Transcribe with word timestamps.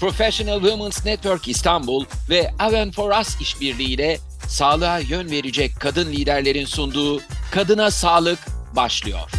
Professional 0.00 0.60
Women's 0.60 1.06
Network 1.06 1.48
İstanbul 1.48 2.04
ve 2.30 2.50
Aven 2.58 2.90
for 2.90 3.20
Us 3.20 3.40
işbirliğiyle 3.40 4.18
sağlığa 4.48 4.98
yön 4.98 5.30
verecek 5.30 5.72
kadın 5.80 6.12
liderlerin 6.12 6.64
sunduğu 6.64 7.20
Kadına 7.52 7.90
Sağlık 7.90 8.38
başlıyor. 8.76 9.30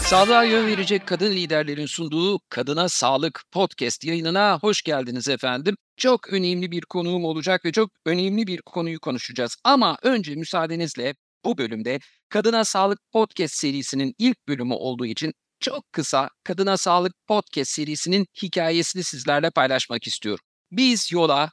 Sağlığa 0.00 0.44
yön 0.44 0.66
verecek 0.66 1.06
kadın 1.06 1.30
liderlerin 1.30 1.86
sunduğu 1.86 2.38
Kadına 2.48 2.88
Sağlık 2.88 3.42
podcast 3.52 4.04
yayınına 4.04 4.58
hoş 4.62 4.82
geldiniz 4.82 5.28
efendim. 5.28 5.76
Çok 5.96 6.32
önemli 6.32 6.70
bir 6.70 6.82
konuğum 6.82 7.24
olacak 7.24 7.64
ve 7.64 7.72
çok 7.72 7.90
önemli 8.06 8.46
bir 8.46 8.62
konuyu 8.62 9.00
konuşacağız. 9.00 9.56
Ama 9.64 9.96
önce 10.02 10.34
müsaadenizle 10.34 11.14
bu 11.44 11.58
bölümde 11.58 11.98
Kadına 12.28 12.64
Sağlık 12.64 12.98
podcast 13.12 13.54
serisinin 13.54 14.14
ilk 14.18 14.48
bölümü 14.48 14.74
olduğu 14.74 15.06
için 15.06 15.32
çok 15.60 15.92
kısa 15.92 16.30
Kadına 16.44 16.76
Sağlık 16.76 17.12
podcast 17.26 17.70
serisinin 17.70 18.26
hikayesini 18.42 19.04
sizlerle 19.04 19.50
paylaşmak 19.50 20.06
istiyorum. 20.06 20.44
Biz 20.70 21.12
yola 21.12 21.50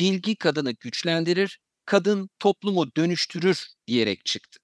bilgi 0.00 0.36
kadını 0.36 0.72
güçlendirir, 0.72 1.60
kadın 1.84 2.30
toplumu 2.38 2.96
dönüştürür 2.96 3.66
diyerek 3.86 4.24
çıktık. 4.24 4.62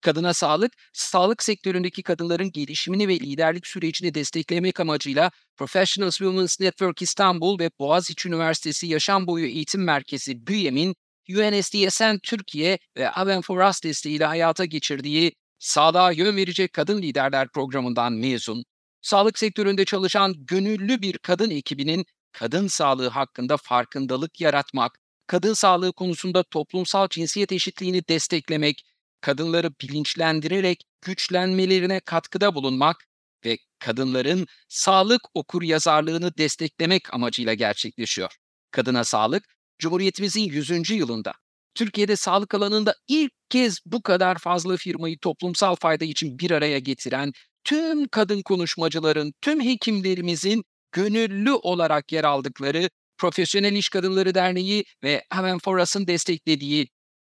Kadına 0.00 0.34
Sağlık, 0.34 0.72
sağlık 0.92 1.42
sektöründeki 1.42 2.02
kadınların 2.02 2.52
gelişimini 2.52 3.08
ve 3.08 3.14
liderlik 3.14 3.66
sürecini 3.66 4.14
desteklemek 4.14 4.80
amacıyla 4.80 5.30
Professional 5.56 6.10
Women's 6.10 6.60
Network 6.60 7.02
İstanbul 7.02 7.58
ve 7.58 7.70
Boğaziçi 7.78 8.28
Üniversitesi 8.28 8.86
Yaşam 8.86 9.26
Boyu 9.26 9.46
Eğitim 9.46 9.84
Merkezi 9.84 10.46
BÜYEM'in 10.46 10.96
UNSDSN 11.30 12.18
Türkiye 12.22 12.78
ve 12.96 13.10
Aven 13.10 13.40
for 13.40 13.60
Us 13.68 13.82
desteğiyle 13.82 14.24
hayata 14.24 14.64
geçirdiği 14.64 15.32
Sağlığa 15.66 16.12
Yön 16.12 16.36
Verecek 16.36 16.72
Kadın 16.72 17.02
Liderler 17.02 17.48
programından 17.48 18.12
mezun, 18.12 18.64
sağlık 19.02 19.38
sektöründe 19.38 19.84
çalışan 19.84 20.34
gönüllü 20.36 21.02
bir 21.02 21.18
kadın 21.18 21.50
ekibinin 21.50 22.06
kadın 22.32 22.66
sağlığı 22.66 23.08
hakkında 23.08 23.56
farkındalık 23.56 24.40
yaratmak, 24.40 24.98
kadın 25.26 25.52
sağlığı 25.52 25.92
konusunda 25.92 26.42
toplumsal 26.42 27.08
cinsiyet 27.08 27.52
eşitliğini 27.52 28.08
desteklemek, 28.08 28.82
kadınları 29.20 29.70
bilinçlendirerek 29.80 30.84
güçlenmelerine 31.02 32.00
katkıda 32.00 32.54
bulunmak 32.54 32.96
ve 33.44 33.58
kadınların 33.78 34.46
sağlık 34.68 35.22
okur 35.34 35.62
yazarlığını 35.62 36.36
desteklemek 36.38 37.14
amacıyla 37.14 37.54
gerçekleşiyor. 37.54 38.36
Kadına 38.70 39.04
Sağlık, 39.04 39.44
Cumhuriyetimizin 39.78 40.44
100. 40.44 40.90
yılında 40.90 41.32
Türkiye'de 41.76 42.16
sağlık 42.16 42.54
alanında 42.54 42.94
ilk 43.08 43.32
kez 43.50 43.78
bu 43.86 44.02
kadar 44.02 44.38
fazla 44.38 44.76
firmayı 44.76 45.18
toplumsal 45.18 45.74
fayda 45.76 46.04
için 46.04 46.38
bir 46.38 46.50
araya 46.50 46.78
getiren 46.78 47.32
tüm 47.64 48.08
kadın 48.08 48.42
konuşmacıların, 48.42 49.34
tüm 49.40 49.60
hekimlerimizin 49.60 50.64
gönüllü 50.92 51.52
olarak 51.52 52.12
yer 52.12 52.24
aldıkları 52.24 52.90
Profesyonel 53.18 53.72
İş 53.72 53.88
Kadınları 53.88 54.34
Derneği 54.34 54.84
ve 55.04 55.24
Hemen 55.30 55.58
For 55.58 55.78
Us'ın 55.78 56.06
desteklediği 56.06 56.88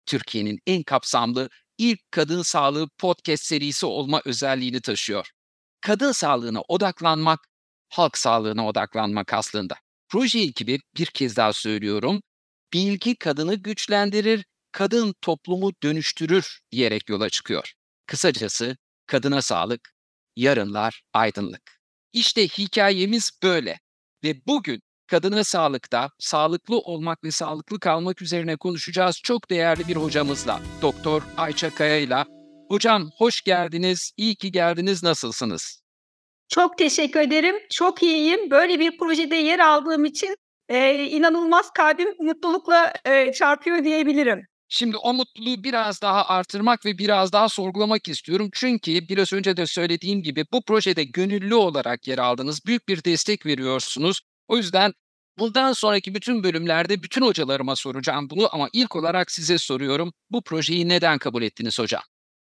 Türkiye'nin 0.07 0.59
en 0.67 0.83
kapsamlı 0.83 1.49
ilk 1.79 2.01
kadın 2.11 2.43
sağlığı 2.43 2.89
podcast 2.99 3.45
serisi 3.45 3.87
olma 3.87 4.23
özelliğini 4.25 4.81
taşıyor. 4.81 5.31
Kadın 5.81 6.13
sağlığına 6.13 6.61
odaklanmak, 6.69 7.41
halk 7.89 8.19
sağlığına 8.19 8.67
odaklanmak 8.67 9.33
aslında. 9.35 9.77
Proje 10.09 10.39
ekibi 10.41 10.81
bir 10.99 11.07
kez 11.07 11.37
daha 11.37 11.53
söylüyorum, 11.53 12.23
bilgi 12.73 13.17
kadını 13.17 13.55
güçlendirir, 13.55 14.45
kadın 14.73 15.15
toplumu 15.23 15.73
dönüştürür 15.83 16.61
diyerek 16.73 17.09
yola 17.09 17.31
çıkıyor. 17.31 17.73
Kısacası 18.07 18.77
kadına 19.07 19.43
sağlık, 19.43 19.93
yarınlar 20.37 21.03
aydınlık. 21.13 21.81
İşte 22.13 22.49
hikayemiz 22.49 23.31
böyle 23.43 23.81
ve 24.25 24.47
bugün 24.47 24.83
kadına 25.07 25.45
sağlıkta 25.45 26.11
sağlıklı 26.19 26.79
olmak 26.79 27.25
ve 27.25 27.31
sağlıklı 27.31 27.81
kalmak 27.81 28.23
üzerine 28.23 28.57
konuşacağız 28.57 29.21
çok 29.23 29.51
değerli 29.51 29.89
bir 29.89 29.97
hocamızla, 29.97 30.61
Doktor 30.83 31.23
Ayça 31.37 31.75
Kaya 31.75 31.99
ile. 31.99 32.25
Hocam 32.69 33.11
hoş 33.17 33.43
geldiniz, 33.43 34.13
iyi 34.17 34.37
ki 34.37 34.53
geldiniz, 34.53 35.03
nasılsınız? 35.03 35.81
Çok 36.49 36.79
teşekkür 36.79 37.21
ederim, 37.21 37.57
çok 37.71 38.03
iyiyim. 38.03 38.51
Böyle 38.51 38.81
bir 38.81 38.99
projede 38.99 39.37
yer 39.37 39.59
aldığım 39.59 40.05
için 40.05 40.37
e, 40.69 41.05
inanılmaz 41.05 41.71
kalbim 41.71 42.09
mutlulukla 42.19 42.93
e, 43.05 43.33
çarpıyor 43.33 43.85
diyebilirim. 43.85 44.47
Şimdi 44.69 44.97
o 44.97 45.15
mutluluğu 45.15 45.65
biraz 45.65 46.03
daha 46.03 46.29
artırmak 46.29 46.87
ve 46.87 46.99
biraz 46.99 47.33
daha 47.33 47.49
sorgulamak 47.49 48.09
istiyorum. 48.09 48.49
Çünkü 48.53 49.09
biraz 49.09 49.33
önce 49.33 49.57
de 49.57 49.67
söylediğim 49.67 50.23
gibi 50.23 50.45
bu 50.53 50.65
projede 50.65 51.05
gönüllü 51.05 51.55
olarak 51.55 52.09
yer 52.09 52.19
aldınız. 52.19 52.67
Büyük 52.67 52.89
bir 52.89 53.05
destek 53.05 53.47
veriyorsunuz. 53.47 54.21
O 54.49 54.57
yüzden 54.57 54.93
bundan 55.39 55.73
sonraki 55.73 56.15
bütün 56.15 56.45
bölümlerde 56.45 57.03
bütün 57.03 57.23
hocalarıma 57.23 57.77
soracağım 57.77 58.31
bunu 58.31 58.49
ama 58.53 58.69
ilk 58.73 58.97
olarak 58.97 59.31
size 59.31 59.59
soruyorum. 59.59 60.13
Bu 60.31 60.43
projeyi 60.43 60.89
neden 60.89 61.19
kabul 61.19 61.43
ettiniz 61.43 61.79
hocam? 61.79 62.03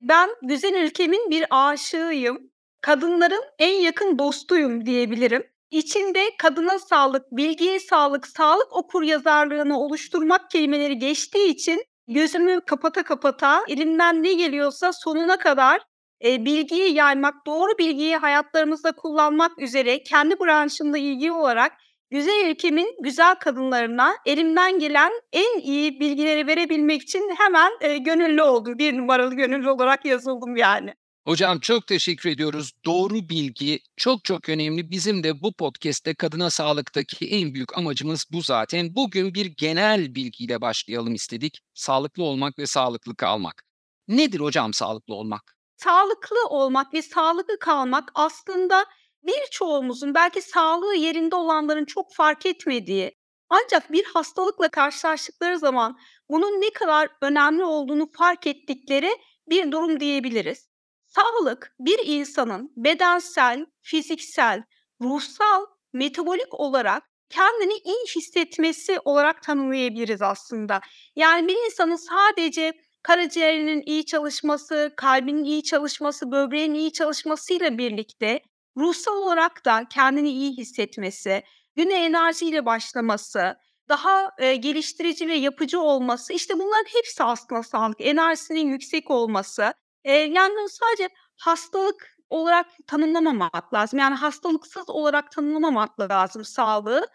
Ben 0.02 0.30
güzel 0.42 0.84
ülkemin 0.84 1.30
bir 1.30 1.46
aşığıyım. 1.50 2.52
Kadınların 2.82 3.44
en 3.60 3.82
yakın 3.82 4.20
dostuyum 4.20 4.86
diyebilirim. 4.86 5.53
İçinde 5.74 6.30
kadına 6.38 6.80
sağlık, 6.80 7.32
bilgiye 7.32 7.80
sağlık, 7.80 8.28
sağlık 8.28 8.74
okur 8.74 9.04
yazarlığını 9.04 9.80
oluşturmak 9.80 10.52
kelimeleri 10.52 10.98
geçtiği 11.00 11.48
için 11.48 11.84
gözümü 12.08 12.62
kapata 12.62 13.04
kapata 13.04 13.64
elimden 13.68 14.24
ne 14.24 14.34
geliyorsa 14.34 14.94
sonuna 14.94 15.38
kadar 15.38 15.82
e, 16.26 16.46
bilgiyi 16.46 16.94
yaymak, 16.94 17.34
doğru 17.46 17.78
bilgiyi 17.80 18.18
hayatlarımızda 18.18 18.92
kullanmak 18.92 19.62
üzere 19.62 20.04
kendi 20.04 20.40
branşımda 20.40 20.98
ilgi 20.98 21.32
olarak 21.32 21.72
güzel 22.12 22.50
ülkemin 22.50 22.96
güzel 23.04 23.36
kadınlarına 23.36 24.16
elimden 24.26 24.80
gelen 24.80 25.12
en 25.32 25.60
iyi 25.60 26.00
bilgileri 26.00 26.48
verebilmek 26.48 27.02
için 27.02 27.36
hemen 27.38 27.72
e, 27.82 27.98
gönüllü 27.98 28.42
oldum. 28.42 28.78
Bir 28.78 28.98
numaralı 28.98 29.36
gönüllü 29.36 29.70
olarak 29.70 30.06
yazıldım 30.06 30.56
yani. 30.56 30.94
Hocam 31.26 31.60
çok 31.60 31.88
teşekkür 31.88 32.30
ediyoruz. 32.30 32.72
Doğru 32.86 33.30
bilgi 33.30 33.80
çok 33.98 34.26
çok 34.26 34.50
önemli. 34.50 34.92
Bizim 34.92 35.24
de 35.24 35.42
bu 35.42 35.54
podcast'te 35.54 36.16
kadına 36.16 36.50
sağlıktaki 36.50 37.30
en 37.30 37.54
büyük 37.54 37.78
amacımız 37.78 38.26
bu 38.32 38.42
zaten. 38.42 38.96
Bugün 38.96 39.34
bir 39.34 39.46
genel 39.46 40.16
bilgiyle 40.16 40.62
başlayalım 40.62 41.14
istedik. 41.14 41.60
Sağlıklı 41.74 42.24
olmak 42.24 42.60
ve 42.60 42.66
sağlıklı 42.66 43.16
kalmak. 43.16 43.64
Nedir 44.08 44.40
hocam 44.40 44.74
sağlıklı 44.74 45.14
olmak? 45.14 45.58
Sağlıklı 45.78 46.48
olmak 46.50 46.94
ve 46.94 47.02
sağlıklı 47.02 47.60
kalmak 47.60 48.12
aslında 48.16 48.86
birçoğumuzun 49.24 50.14
belki 50.16 50.42
sağlığı 50.42 50.96
yerinde 50.96 51.36
olanların 51.36 51.86
çok 51.86 52.14
fark 52.14 52.46
etmediği 52.46 53.12
ancak 53.50 53.92
bir 53.92 54.06
hastalıkla 54.06 54.70
karşılaştıkları 54.70 55.60
zaman 55.60 55.98
bunun 56.30 56.62
ne 56.62 56.70
kadar 56.70 57.10
önemli 57.22 57.64
olduğunu 57.64 58.10
fark 58.18 58.48
ettikleri 58.48 59.12
bir 59.50 59.72
durum 59.72 60.00
diyebiliriz. 60.00 60.73
Sağlık 61.16 61.76
bir 61.80 62.00
insanın 62.06 62.72
bedensel, 62.78 63.66
fiziksel, 63.82 64.64
ruhsal, 65.02 65.66
metabolik 65.94 66.54
olarak 66.60 67.04
kendini 67.30 67.74
iyi 67.74 68.06
hissetmesi 68.16 69.00
olarak 69.06 69.44
tanımlayabiliriz 69.44 70.22
aslında. 70.22 70.82
Yani 71.16 71.48
bir 71.48 71.66
insanın 71.66 71.96
sadece 71.96 72.74
karaciğerinin 73.04 73.84
iyi 73.86 74.06
çalışması, 74.06 74.94
kalbinin 74.98 75.44
iyi 75.44 75.64
çalışması, 75.64 76.32
böbreğin 76.32 76.74
iyi 76.74 76.94
çalışmasıyla 76.94 77.78
birlikte 77.78 78.42
ruhsal 78.78 79.18
olarak 79.18 79.66
da 79.66 79.84
kendini 79.90 80.30
iyi 80.30 80.58
hissetmesi, 80.58 81.44
güne 81.76 82.06
enerjiyle 82.06 82.66
başlaması, 82.66 83.56
daha 83.90 84.32
e, 84.38 84.56
geliştirici 84.56 85.28
ve 85.28 85.36
yapıcı 85.36 85.82
olması, 85.82 86.34
işte 86.34 86.54
bunların 86.60 86.86
hepsi 86.94 87.24
aslında 87.24 87.64
sağlık. 87.64 88.02
Enerjisinin 88.02 88.68
yüksek 88.68 89.12
olması, 89.12 89.74
Eee, 90.06 90.14
yani, 90.14 90.70
sadece 90.70 91.10
hastalık 91.36 92.18
olarak 92.30 92.68
tanımlamamak 92.88 93.74
lazım. 93.74 94.00
Yani, 94.00 94.16
hastalıksız 94.16 94.90
olarak 94.90 95.32
tanımlamamak 95.32 96.00
lazım 96.00 96.46
sağlığı. 96.46 97.08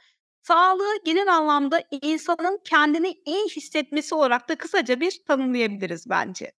Sağlığı 0.42 1.04
genel 1.04 1.34
anlamda 1.36 1.82
insanın 2.02 2.60
kendini 2.64 3.14
iyi 3.26 3.48
hissetmesi 3.48 4.14
olarak 4.14 4.48
da 4.48 4.58
kısaca 4.58 5.00
bir 5.00 5.20
tanımlayabiliriz 5.26 6.10
bence. 6.10 6.52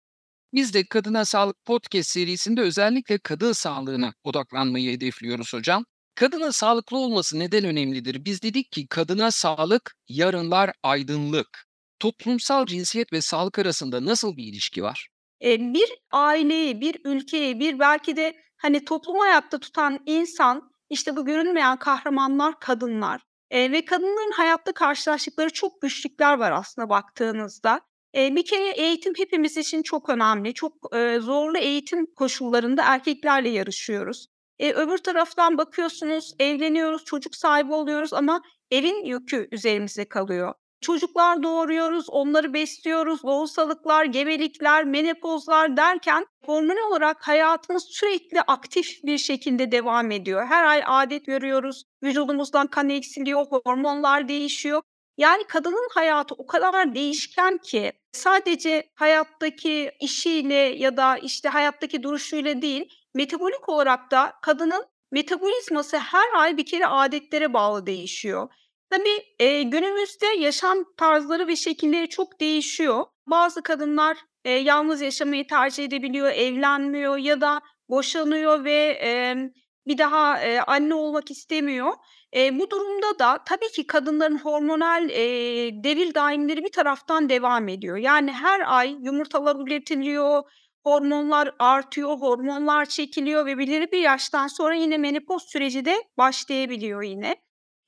Biz 0.52 0.74
de 0.74 0.84
Kadına 0.86 1.24
Sağlık 1.24 1.64
Podcast 1.64 2.10
serisinde 2.10 2.60
özellikle 2.60 3.18
kadın 3.18 3.52
sağlığına 3.52 4.14
odaklanmayı 4.24 4.92
hedefliyoruz 4.92 5.54
hocam. 5.54 5.84
Kadının 6.14 6.50
sağlıklı 6.50 6.96
olması 6.98 7.38
neden 7.38 7.64
önemlidir? 7.64 8.24
Biz 8.24 8.42
dedik 8.42 8.72
ki 8.72 8.86
kadına 8.88 9.30
sağlık, 9.30 9.94
yarınlar 10.08 10.72
aydınlık. 10.82 11.66
Toplumsal 11.98 12.66
cinsiyet 12.66 13.12
ve 13.12 13.20
sağlık 13.20 13.58
arasında 13.58 14.04
nasıl 14.04 14.36
bir 14.36 14.44
ilişki 14.44 14.82
var? 14.82 15.08
Bir 15.42 15.88
aileyi, 16.10 16.80
bir 16.80 16.96
ülkeyi, 17.04 17.60
bir 17.60 17.78
belki 17.78 18.16
de, 18.16 18.36
hani, 18.56 18.84
toplumu 18.84 19.22
ayakta 19.22 19.58
tutan 19.60 19.98
insan, 20.06 20.70
işte, 20.90 21.16
bu 21.16 21.24
görünmeyen 21.24 21.76
kahramanlar 21.78 22.60
kadınlar, 22.60 23.22
eee, 23.50 23.72
ve 23.72 23.84
kadınların 23.84 24.32
hayatta 24.32 24.72
karşılaştıkları 24.72 25.50
çok 25.50 25.80
güçlükler 25.82 26.38
var 26.38 26.52
aslında 26.52 26.88
baktığınızda. 26.88 27.80
Eee, 28.14 28.32
bir 28.36 28.44
kere 28.44 28.68
eğitim 28.70 29.12
hepimiz 29.16 29.56
için 29.56 29.82
çok 29.82 30.08
önemli. 30.08 30.54
Çok, 30.54 30.74
eee, 30.94 31.18
zorlu 31.20 31.58
eğitim 31.58 32.06
koşullarında 32.16 32.82
erkeklerle 32.86 33.48
yarışıyoruz. 33.48 34.26
E, 34.58 34.72
öbür 34.72 34.98
taraftan 34.98 35.58
bakıyorsunuz, 35.58 36.34
evleniyoruz, 36.40 37.04
çocuk 37.04 37.36
sahibi 37.36 37.72
oluyoruz 37.74 38.12
ama 38.12 38.42
evin 38.70 39.04
yükü 39.04 39.48
üzerimize 39.52 40.04
kalıyor. 40.08 40.54
Çocuklar 40.80 41.42
doğuruyoruz, 41.42 42.10
onları 42.10 42.54
besliyoruz, 42.54 43.24
lohusalıklar, 43.24 44.04
gebelikler, 44.04 44.84
menopozlar 44.84 45.76
derken 45.76 46.26
hormonal 46.46 46.90
olarak 46.90 47.28
hayatımız 47.28 47.84
sürekli 47.90 48.40
aktif 48.40 49.04
bir 49.04 49.18
şekilde 49.18 49.72
devam 49.72 50.10
ediyor. 50.10 50.46
Her 50.46 50.64
ay 50.64 50.82
adet 50.86 51.26
görüyoruz, 51.26 51.84
vücudumuzdan 52.02 52.66
kan 52.66 52.90
eksiliyor, 52.90 53.46
hormonlar 53.46 54.28
değişiyor. 54.28 54.82
Yani 55.18 55.44
kadının 55.44 55.88
hayatı 55.94 56.34
o 56.34 56.46
kadar 56.46 56.94
değişken 56.94 57.58
ki 57.58 57.92
sadece 58.12 58.90
hayattaki 58.94 59.92
işiyle 60.00 60.54
ya 60.54 60.96
da 60.96 61.18
işte 61.18 61.48
hayattaki 61.48 62.02
duruşuyla 62.02 62.62
değil, 62.62 62.88
metabolik 63.14 63.68
olarak 63.68 64.10
da 64.10 64.32
kadının 64.42 64.84
metabolizması 65.12 65.98
her 65.98 66.32
ay 66.34 66.56
bir 66.56 66.66
kere 66.66 66.86
adetlere 66.86 67.52
bağlı 67.52 67.86
değişiyor. 67.86 68.48
Tabii, 68.90 69.24
eee, 69.40 69.62
günümüzde 69.62 70.26
yaşam 70.38 70.84
tarzları 70.96 71.46
ve 71.48 71.56
şekilleri 71.56 72.08
çok 72.08 72.40
değişiyor. 72.40 73.04
Bazı 73.26 73.62
kadınlar, 73.62 74.16
eee, 74.44 74.52
yalnız 74.52 75.00
yaşamayı 75.00 75.46
tercih 75.46 75.84
edebiliyor, 75.84 76.28
evlenmiyor 76.30 77.16
ya 77.16 77.40
da 77.40 77.60
boşanıyor 77.88 78.64
ve, 78.64 78.84
emm, 78.90 79.50
bir 79.86 79.98
daha, 79.98 80.42
eee, 80.42 80.58
anne 80.66 80.94
olmak 80.94 81.30
istemiyor. 81.30 81.92
Eee, 82.32 82.58
bu 82.58 82.70
durumda 82.70 83.18
da 83.18 83.38
tabii 83.46 83.68
ki 83.72 83.86
kadınların 83.86 84.38
hormonal, 84.38 85.10
eee, 85.10 85.84
devir 85.84 86.14
daimleri 86.14 86.64
bir 86.64 86.72
taraftan 86.72 87.28
devam 87.28 87.68
ediyor. 87.68 87.96
Yani 87.96 88.32
her 88.32 88.60
ay 88.78 88.96
yumurtalar 89.02 89.56
üretiliyor, 89.66 90.42
hormonlar 90.84 91.54
artıyor, 91.58 92.08
hormonlar 92.18 92.86
çekiliyor 92.86 93.46
ve 93.46 93.58
belirli 93.58 93.92
bir 93.92 93.98
yaştan 94.00 94.46
sonra 94.48 94.74
yine 94.74 94.98
menopoz 94.98 95.42
süreci 95.42 95.84
de 95.84 95.96
başlayabiliyor 96.18 97.02
yine. 97.02 97.36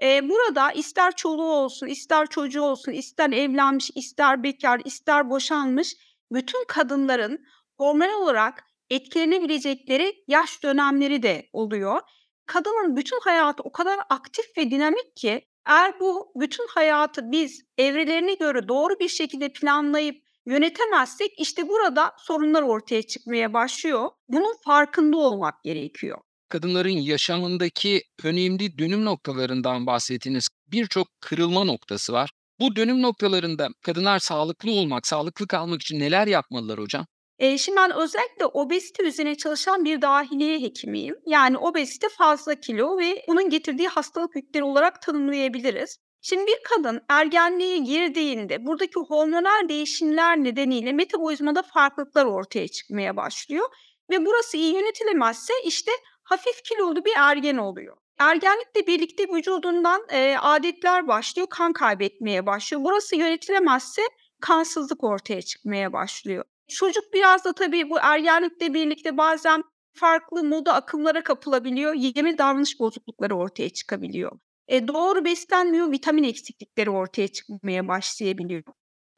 Eee, 0.02 0.28
burada 0.28 0.72
ister 0.72 1.16
çoluğu 1.16 1.52
olsun, 1.52 1.87
ister 1.87 2.26
çocuğu 2.26 2.62
olsun, 2.62 2.93
ister 2.93 3.31
evlenmiş, 3.31 3.90
ister 3.94 4.43
bekâr, 4.43 4.81
ister 4.84 5.31
boşanmış 5.31 5.96
bütün 6.32 6.64
kadınların 6.69 7.44
hormonal 7.78 8.22
olarak 8.22 8.64
etkilenebilecekleri 8.90 10.14
yaş 10.28 10.62
dönemleri 10.62 11.22
de 11.22 11.49
oluyor. 11.52 12.00
Kadının 12.46 12.96
bütün 12.96 13.20
hayatı 13.20 13.62
o 13.62 13.72
kadar 13.72 13.99
aktif 14.10 14.44
ve 14.58 14.70
dinamik 14.70 15.16
ki 15.16 15.49
eğer 15.69 16.00
bu 16.00 16.32
bütün 16.34 16.66
hayatı 16.69 17.31
biz 17.31 17.62
evrelerine 17.78 18.34
göre 18.34 18.69
doğru 18.69 18.98
bir 19.00 19.08
şekilde 19.08 19.52
planlayıp 19.52 20.16
yönetemezsek 20.46 21.40
işte 21.40 21.69
burada 21.69 22.14
sorunlar 22.19 22.62
ortaya 22.62 23.02
çıkmaya 23.02 23.52
başlıyor. 23.52 24.10
Bunun 24.28 24.55
farkında 24.64 25.16
olmak 25.16 25.64
gerekiyor. 25.64 26.19
Kadınların 26.52 26.90
yaşamındaki 26.90 28.02
önemli 28.25 28.78
dönüm 28.78 29.04
noktalarından 29.04 29.87
bahsettiniz. 29.87 30.49
Birçok 30.66 31.08
kırılma 31.20 31.64
noktası 31.64 32.12
var. 32.12 32.31
Bu 32.60 32.76
dönüm 32.76 33.02
noktalarında 33.02 33.69
kadınlar 33.82 34.19
sağlıklı 34.19 34.70
olmak, 34.70 35.06
sağlıklı 35.06 35.46
kalmak 35.46 35.82
için 35.82 36.00
neler 36.00 36.26
yapmalılar 36.26 36.78
hocam? 36.78 37.06
Eee, 37.38 37.58
şimdi 37.58 37.76
ben 37.76 37.90
özellikle 37.96 38.46
obezite 38.46 39.02
üzerine 39.02 39.37
çalışan 39.37 39.84
bir 39.84 40.02
dahiliye 40.02 40.60
hekimiyim. 40.60 41.14
Yani 41.26 41.58
obezite 41.58 42.08
fazla 42.08 42.55
kilo 42.55 42.98
ve 42.98 43.25
bunun 43.28 43.50
getirdiği 43.50 43.88
hastalık 43.88 44.37
yükleri 44.37 44.64
olarak 44.64 45.02
tanımlayabiliriz. 45.02 45.98
Şimdi 46.20 46.46
bir 46.46 46.58
kadın 46.64 47.00
ergenliğe 47.08 47.78
girdiğinde 47.78 48.66
buradaki 48.66 49.00
hormonal 49.08 49.69
değişimler 49.69 50.37
nedeniyle 50.37 50.93
metabolizmada 50.93 51.62
farklılıklar 51.62 52.25
ortaya 52.25 52.69
çıkmaya 52.69 53.16
başlıyor 53.16 53.69
ve 54.10 54.26
burası 54.26 54.56
iyi 54.56 54.75
yönetilemezse 54.75 55.52
işte 55.64 55.93
hafif 56.32 56.62
kilolu 56.64 57.05
bir 57.05 57.12
ergen 57.17 57.56
oluyor. 57.56 57.96
Ergenlikle 58.19 58.87
birlikte 58.87 59.25
vücudundan, 59.29 60.02
eee, 60.12 60.37
adetler 60.40 61.08
başlıyor, 61.08 61.49
kan 61.50 61.73
kaybetmeye 61.73 62.46
başlıyor. 62.46 62.84
Burası 62.84 63.17
yönetilemezse 63.17 64.02
kansızlık 64.40 65.05
ortaya 65.05 65.43
çıkmaya 65.43 65.93
başlıyor. 65.93 66.44
Çocuk 66.69 67.05
biraz 67.14 67.44
da 67.44 67.52
tabii 67.52 67.90
bu 67.90 67.99
ergenlikle 68.00 68.75
birlikte 68.75 69.17
bazen 69.17 69.62
farklı 69.94 70.44
moda 70.44 70.75
akımlara 70.75 71.23
kapılabiliyor. 71.23 71.94
Yeme 71.94 72.38
davranış 72.38 72.81
bozuklukları 72.81 73.37
ortaya 73.37 73.70
çıkabiliyor. 73.70 74.32
Eee, 74.69 74.88
doğru 74.88 75.25
beslenmiyor, 75.25 75.90
vitamin 75.93 76.23
eksiklikleri 76.25 76.90
ortaya 76.90 77.29
çıkmaya 77.29 77.88
başlayabiliyor. 77.88 78.62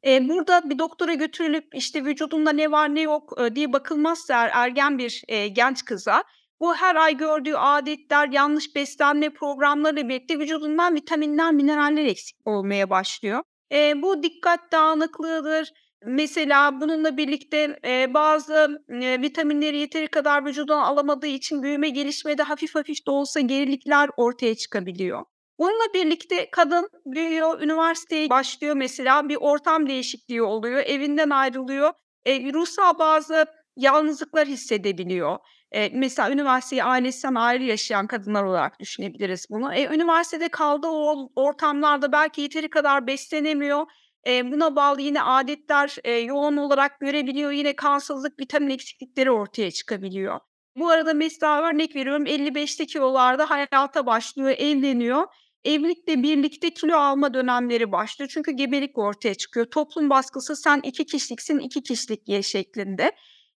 Eee, 0.03 0.29
burada 0.29 0.69
bir 0.69 0.79
doktora 0.79 1.13
götürülüp, 1.13 1.65
işte, 1.75 2.05
vücudunda 2.05 2.51
ne 2.51 2.71
var 2.71 2.95
ne 2.95 3.01
yok, 3.01 3.33
eee, 3.39 3.55
diye 3.55 3.73
bakılmazsa 3.73 4.47
ergen 4.53 4.97
bir, 4.97 5.23
eee, 5.29 5.47
genç 5.47 5.85
kıza, 5.85 6.23
bu 6.59 6.75
her 6.75 6.95
ay 6.95 7.17
gördüğü 7.17 7.53
adetler, 7.55 8.27
yanlış 8.31 8.75
beslenme 8.75 9.29
programlarıyla 9.29 10.09
birlikte 10.09 10.39
vücudundan 10.39 10.95
vitaminler, 10.95 11.51
mineraller 11.53 12.05
eksik 12.05 12.37
olmaya 12.45 12.89
başlıyor. 12.89 13.43
Eee, 13.71 13.93
bu 13.97 14.23
dikkat 14.23 14.59
dağınıklığıdır. 14.71 15.71
Mesela 16.05 16.81
bununla 16.81 17.17
birlikte, 17.17 17.79
eee, 17.83 18.11
bazı, 18.13 18.83
eee, 18.89 19.21
vitaminleri 19.21 19.77
yeteri 19.77 20.07
kadar 20.07 20.45
vücuduna 20.45 20.85
alamadığı 20.85 21.27
için 21.27 21.63
büyüme, 21.63 21.89
gelişmede 21.89 22.43
hafif 22.43 22.75
hafif 22.75 23.07
de 23.07 23.11
olsa 23.11 23.39
gerilikler 23.39 24.09
ortaya 24.17 24.55
çıkabiliyor. 24.55 25.23
Bununla 25.59 25.93
birlikte 25.93 26.49
kadın 26.51 26.89
büyüyor, 27.05 27.61
üniversiteye 27.61 28.29
başlıyor 28.29 28.75
mesela, 28.75 29.29
bir 29.29 29.35
ortam 29.39 29.89
değişikliği 29.89 30.41
oluyor, 30.43 30.83
evinden 30.85 31.29
ayrılıyor. 31.29 31.93
Eee, 32.25 32.53
ruhsal 32.53 32.99
bazı 32.99 33.45
yalnızlıklar 33.77 34.47
hissedebiliyor. 34.47 35.37
Eee, 35.75 35.91
mesela 35.93 36.31
üniversiteyi 36.31 36.83
ailesinden 36.83 37.35
ayrı 37.35 37.63
yaşayan 37.63 38.07
kadınlar 38.07 38.43
olarak 38.43 38.79
düşünebiliriz 38.79 39.47
bunu. 39.49 39.73
E, 39.75 39.85
üniversitede 39.95 40.49
kaldığı 40.49 40.87
o 40.87 41.29
ortamlarda 41.35 42.11
belki 42.11 42.41
yeteri 42.41 42.69
kadar 42.69 43.07
beslenemiyor. 43.07 43.85
Eee, 44.27 44.51
buna 44.51 44.75
bağlı 44.75 45.01
yine 45.01 45.21
adetler, 45.21 45.95
eee, 46.05 46.19
yoğun 46.19 46.57
olarak 46.57 46.99
görebiliyor. 46.99 47.51
Yine 47.51 47.75
kansızlık, 47.75 48.39
vitamin 48.39 48.69
eksiklikleri 48.69 49.31
ortaya 49.31 49.71
çıkabiliyor. 49.71 50.39
Bu 50.77 50.89
arada 50.89 51.13
mesela 51.13 51.61
örnek 51.69 51.95
veriyorum 51.95 52.25
55'li 52.27 52.87
kilolarda 52.87 53.49
hayata 53.49 54.05
başlıyor, 54.05 54.49
evleniyor. 54.57 55.23
Evlilikle 55.65 56.23
birlikte 56.23 56.69
kilo 56.73 56.95
alma 56.97 57.33
dönemleri 57.33 57.91
başlıyor. 57.91 58.29
Çünkü 58.33 58.51
gebelik 58.51 58.97
ortaya 58.97 59.35
çıkıyor. 59.35 59.65
Toplum 59.65 60.09
baskısı 60.09 60.55
sen 60.55 60.79
2 60.83 61.05
kişiliksin, 61.05 61.59
2 61.59 61.83
kişilik 61.83 62.29
ye 62.29 62.43
şeklinde. 62.43 63.11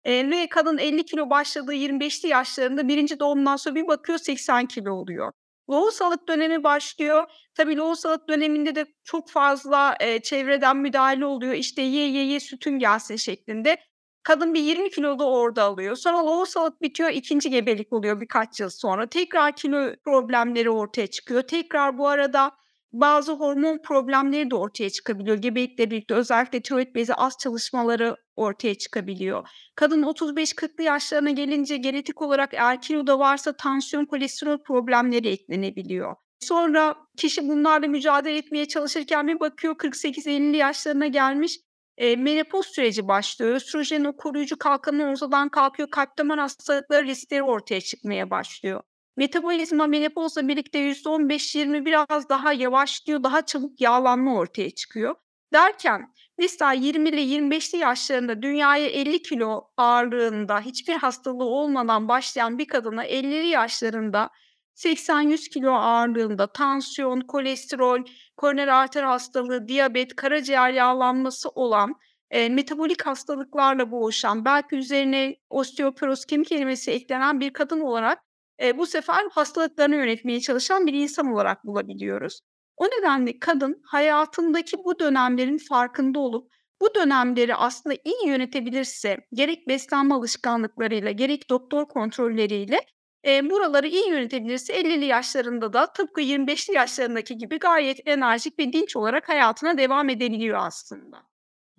Eee, 0.07 0.31
ve 0.31 0.49
kadın 0.49 0.77
50 0.77 1.05
kilo 1.05 1.29
başladığı 1.29 1.73
25'li 1.73 2.29
yaşlarında 2.29 2.87
1'inci 2.87 3.19
doğumdan 3.19 3.55
sonra 3.55 3.75
bir 3.75 3.87
bakıyor 3.87 4.19
80 4.19 4.65
kilo 4.65 4.91
oluyor. 4.93 5.31
Lohusalık 5.69 6.27
dönemi 6.29 6.63
başlıyor. 6.63 7.23
Tabii 7.55 7.77
lohusalık 7.77 8.29
döneminde 8.29 8.75
de 8.75 8.85
çok 9.03 9.29
fazla, 9.29 9.95
eee, 10.01 10.19
çevreden 10.23 10.77
müdahale 10.77 11.25
oluyor. 11.25 11.53
İşte, 11.53 11.81
"Ye, 11.81 12.07
ye, 12.09 12.25
ye, 12.25 12.39
sütün 12.39 12.79
gelsin." 12.79 13.15
şeklinde. 13.15 13.77
Kadın 14.23 14.53
bir 14.53 14.59
20 14.61 14.89
kilo 14.89 15.19
da 15.19 15.29
orada 15.29 15.63
alıyor. 15.63 15.95
Sonra 15.95 16.25
lohusalık 16.25 16.81
bitiyor, 16.81 17.09
2'nci 17.09 17.49
gebelik 17.49 17.93
oluyor 17.93 18.21
birkaç 18.21 18.59
yıl 18.59 18.69
sonra. 18.69 19.07
Tekrar 19.07 19.55
kilo 19.55 19.95
problemleri 20.05 20.69
ortaya 20.69 21.07
çıkıyor. 21.07 21.41
Tekrar 21.41 21.97
bu 21.97 22.07
arada 22.07 22.51
bazı 22.93 23.31
hormon 23.31 23.77
problemleri 23.77 24.51
de 24.51 24.55
ortaya 24.55 24.89
çıkabiliyor. 24.89 25.37
Gebelikle 25.37 25.91
birlikte 25.91 26.13
özellikle 26.13 26.61
tiroid 26.61 26.95
bezi 26.95 27.13
az 27.13 27.33
çalışmaları 27.39 28.15
ortaya 28.35 28.75
çıkabiliyor. 28.75 29.47
Kadın 29.75 30.03
35-40'lı 30.03 30.83
yaşlarına 30.83 31.29
gelince 31.31 31.77
genetik 31.77 32.21
olarak 32.21 32.53
eğer 32.53 32.81
kiloda 32.81 33.19
varsa 33.19 33.57
tansiyon, 33.57 34.05
kolesterol 34.05 34.57
problemleri 34.63 35.27
eklenebiliyor. 35.27 36.15
Sonra 36.39 36.95
kişi 37.17 37.47
bunlarla 37.47 37.87
mücadele 37.87 38.37
etmeye 38.37 38.67
çalışırken 38.67 39.27
bir 39.27 39.39
bakıyor 39.39 39.75
48-50'li 39.77 40.57
yaşlarına 40.57 41.07
gelmiş, 41.07 41.59
eee, 41.97 42.15
menopoz 42.15 42.65
süreci 42.65 43.07
başlıyor. 43.07 43.51
Östrojenin 43.55 44.05
o 44.05 44.15
koruyucu 44.17 44.57
kalkanı 44.57 45.09
ortadan 45.11 45.49
kalkıyor. 45.49 45.89
Kalp 45.91 46.17
damar 46.17 46.39
hastalıkları 46.39 47.05
riskleri 47.07 47.43
ortaya 47.43 47.81
çıkmaya 47.81 48.29
başlıyor. 48.29 48.81
Metabolizma 49.17 49.87
menopozla 49.87 50.47
birlikte 50.47 50.79
%15-20 50.79 51.85
biraz 51.85 52.29
daha 52.29 52.53
yavaşlıyor, 52.53 53.23
daha 53.23 53.45
çabuk 53.45 53.81
yağlanma 53.81 54.35
ortaya 54.35 54.69
çıkıyor. 54.71 55.15
Derken 55.53 56.13
mesela 56.37 56.73
20'li 56.73 57.21
25'li 57.21 57.77
yaşlarında 57.77 58.41
dünyaya 58.41 58.87
50 58.87 59.21
kilo 59.21 59.69
ağırlığında 59.77 60.59
hiçbir 60.59 60.93
hastalığı 60.95 61.43
olmadan 61.45 62.07
başlayan 62.07 62.57
bir 62.57 62.67
kadına 62.67 63.05
50'li 63.05 63.47
yaşlarında 63.47 64.29
80-100 64.75 65.49
kilo 65.49 65.71
ağırlığında 65.73 66.47
tansiyon, 66.53 67.21
kolesterol, 67.21 67.99
koroner 68.37 68.67
arter 68.67 69.03
hastalığı, 69.03 69.67
diyabet, 69.67 70.15
karaciğer 70.15 70.71
yağlanması 70.71 71.49
olan, 71.49 71.95
eee, 72.33 72.49
metabolik 72.49 73.05
hastalıklarla 73.05 73.91
boğuşan, 73.91 74.45
belki 74.45 74.75
üzerine 74.75 75.35
osteoporoz, 75.49 76.25
kemik 76.25 76.51
erimesi 76.51 76.91
eklenen 76.91 77.39
bir 77.39 77.53
kadın 77.53 77.81
olarak, 77.81 78.19
eee, 78.61 78.77
bu 78.77 78.85
sefer 78.85 79.25
hastalıklarını 79.31 79.95
yönetmeye 79.95 80.39
çalışan 80.41 80.87
bir 80.87 80.93
insan 80.93 81.33
olarak 81.33 81.65
bulabiliyoruz. 81.65 82.41
O 82.77 82.85
nedenle 82.85 83.39
kadın 83.39 83.81
hayatındaki 83.85 84.77
bu 84.85 84.99
dönemlerin 84.99 85.57
farkında 85.57 86.19
olup 86.19 86.51
bu 86.81 86.95
dönemleri 86.95 87.55
aslında 87.55 87.95
iyi 88.05 88.27
yönetebilirse 88.27 89.17
gerek 89.33 89.67
beslenme 89.67 90.15
alışkanlıklarıyla 90.15 91.11
gerek 91.11 91.49
doktor 91.49 91.85
kontrolleriyle 91.87 92.81
Eee, 93.25 93.49
buraları 93.49 93.87
iyi 93.87 94.09
yönetebilirse 94.09 94.73
50'li 94.73 95.05
yaşlarında 95.05 95.73
da 95.73 95.93
tıpkı 95.93 96.21
25'li 96.21 96.73
yaşlarındaki 96.73 97.37
gibi 97.37 97.59
gayet 97.59 98.07
enerjik 98.07 98.59
ve 98.59 98.73
dinç 98.73 98.95
olarak 98.95 99.29
hayatına 99.29 99.77
devam 99.77 100.09
edebiliyor 100.09 100.57
aslında. 100.61 101.23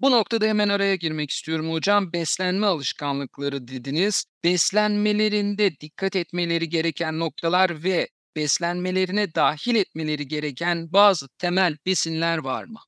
Bu 0.01 0.11
noktada 0.11 0.47
hemen 0.47 0.69
araya 0.69 0.95
girmek 0.95 1.31
istiyorum 1.31 1.73
hocam. 1.73 2.13
Beslenme 2.13 2.67
alışkanlıkları 2.67 3.69
dediniz. 3.69 4.25
Beslenmelerinde 4.45 5.81
dikkat 5.81 6.17
etmeleri 6.17 6.69
gereken 6.69 7.19
noktalar 7.19 7.83
ve 7.85 8.09
beslenmelerine 8.37 9.35
dahil 9.35 9.75
etmeleri 9.77 10.29
gereken 10.29 10.93
bazı 10.93 11.29
temel 11.39 11.77
besinler 11.87 12.39
var 12.39 12.65
mı? 12.65 12.79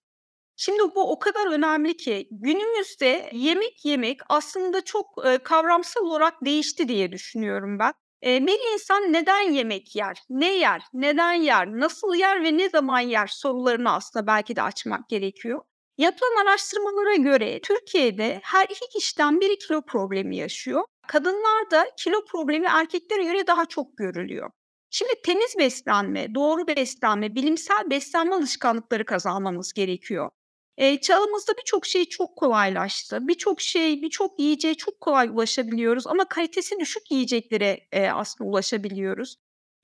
Şimdi 0.56 0.82
bu 0.94 1.12
o 1.12 1.18
kadar 1.18 1.52
önemli 1.52 1.96
ki 1.96 2.28
günümüzde 2.30 3.30
yemek 3.34 3.84
yemek 3.84 4.20
aslında 4.28 4.84
çok, 4.84 5.06
kavramsal 5.44 6.00
olarak 6.02 6.44
değişti 6.44 6.88
diye 6.88 7.12
düşünüyorum 7.12 7.78
ben. 7.78 7.92
Eee, 8.22 8.46
bir 8.46 8.72
insan 8.74 9.12
neden 9.12 9.52
yemek 9.52 9.96
yer, 9.96 10.18
ne 10.30 10.56
yer, 10.56 10.82
neden 10.92 11.32
yer, 11.32 11.68
nasıl 11.80 12.14
yer 12.14 12.44
ve 12.44 12.56
ne 12.58 12.68
zaman 12.68 13.00
yer 13.00 13.26
sorularını 13.26 13.92
aslında 13.92 14.26
belki 14.26 14.56
de 14.56 14.62
açmak 14.62 15.08
gerekiyor. 15.08 15.60
Yapılan 15.98 16.46
araştırmalara 16.46 17.14
göre 17.16 17.60
Türkiye'de 17.60 18.40
her 18.42 18.64
iki 18.64 18.88
kişiden 18.98 19.40
biri 19.40 19.58
kilo 19.58 19.82
problemi 19.82 20.36
yaşıyor. 20.36 20.84
Kadınlarda 21.08 21.86
kilo 21.98 22.24
problemi 22.24 22.66
erkeklere 22.66 23.24
göre 23.24 23.46
daha 23.46 23.66
çok 23.66 23.96
görülüyor. 23.96 24.50
Şimdi 24.90 25.12
temiz 25.24 25.54
beslenme, 25.58 26.34
doğru 26.34 26.66
beslenme, 26.66 27.34
bilimsel 27.34 27.90
beslenme 27.90 28.34
alışkanlıkları 28.34 29.04
kazanmamız 29.04 29.72
gerekiyor. 29.72 30.30
Eee, 30.78 31.00
çağımızda 31.00 31.52
birçok 31.58 31.86
şey 31.86 32.04
çok 32.04 32.36
kolaylaştı. 32.36 33.18
Birçok 33.28 33.60
şey, 33.60 34.02
birçok 34.02 34.40
yiyeceğe 34.40 34.74
çok 34.74 35.00
kolay 35.00 35.28
ulaşabiliyoruz 35.28 36.06
ama 36.06 36.24
kalitesi 36.28 36.80
düşük 36.80 37.10
yiyeceklere, 37.10 37.80
eee, 37.92 38.10
aslında 38.14 38.50
ulaşabiliyoruz. 38.50 39.36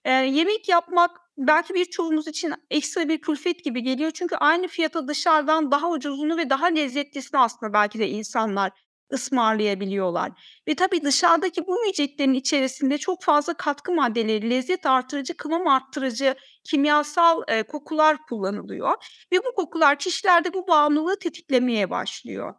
Eee, 0.07 0.13
yemek 0.13 0.69
yapmak 0.69 1.11
belki 1.38 1.75
birçoğumuz 1.75 2.28
için 2.28 2.55
ekstra 2.71 3.09
bir 3.09 3.21
külfet 3.21 3.64
gibi 3.64 3.83
geliyor. 3.83 4.11
Çünkü 4.11 4.37
aynı 4.37 4.69
fiyata 4.69 5.09
dışarıdan 5.09 5.71
daha 5.71 5.90
ucuzunu 5.90 6.37
ve 6.37 6.50
daha 6.50 6.66
lezzetlisini 6.66 7.40
aslında 7.40 7.73
belki 7.73 7.99
de 7.99 8.09
insanlar 8.09 8.73
ısmarlayabiliyorlar. 9.12 10.33
Ve 10.69 10.75
tabii 10.75 11.02
dışarıdaki 11.05 11.66
bu 11.66 11.78
yiyeceklerin 11.83 12.35
içerisinde 12.35 12.99
çok 12.99 13.23
fazla 13.23 13.55
katkı 13.55 13.93
maddeleri, 13.93 14.50
lezzet 14.50 14.87
artırıcı, 14.87 15.37
kıvam 15.37 15.69
arttırıcı, 15.69 16.35
kimyasal, 16.64 17.43
eee, 17.49 17.62
kokular 17.62 18.16
kullanılıyor. 18.28 18.95
Ve 19.33 19.38
bu 19.38 19.55
kokular 19.57 19.99
kişilerde 19.99 20.55
bu 20.55 20.66
bağımlılığı 20.69 21.19
tetiklemeye 21.19 21.90
başlıyor. 21.90 22.55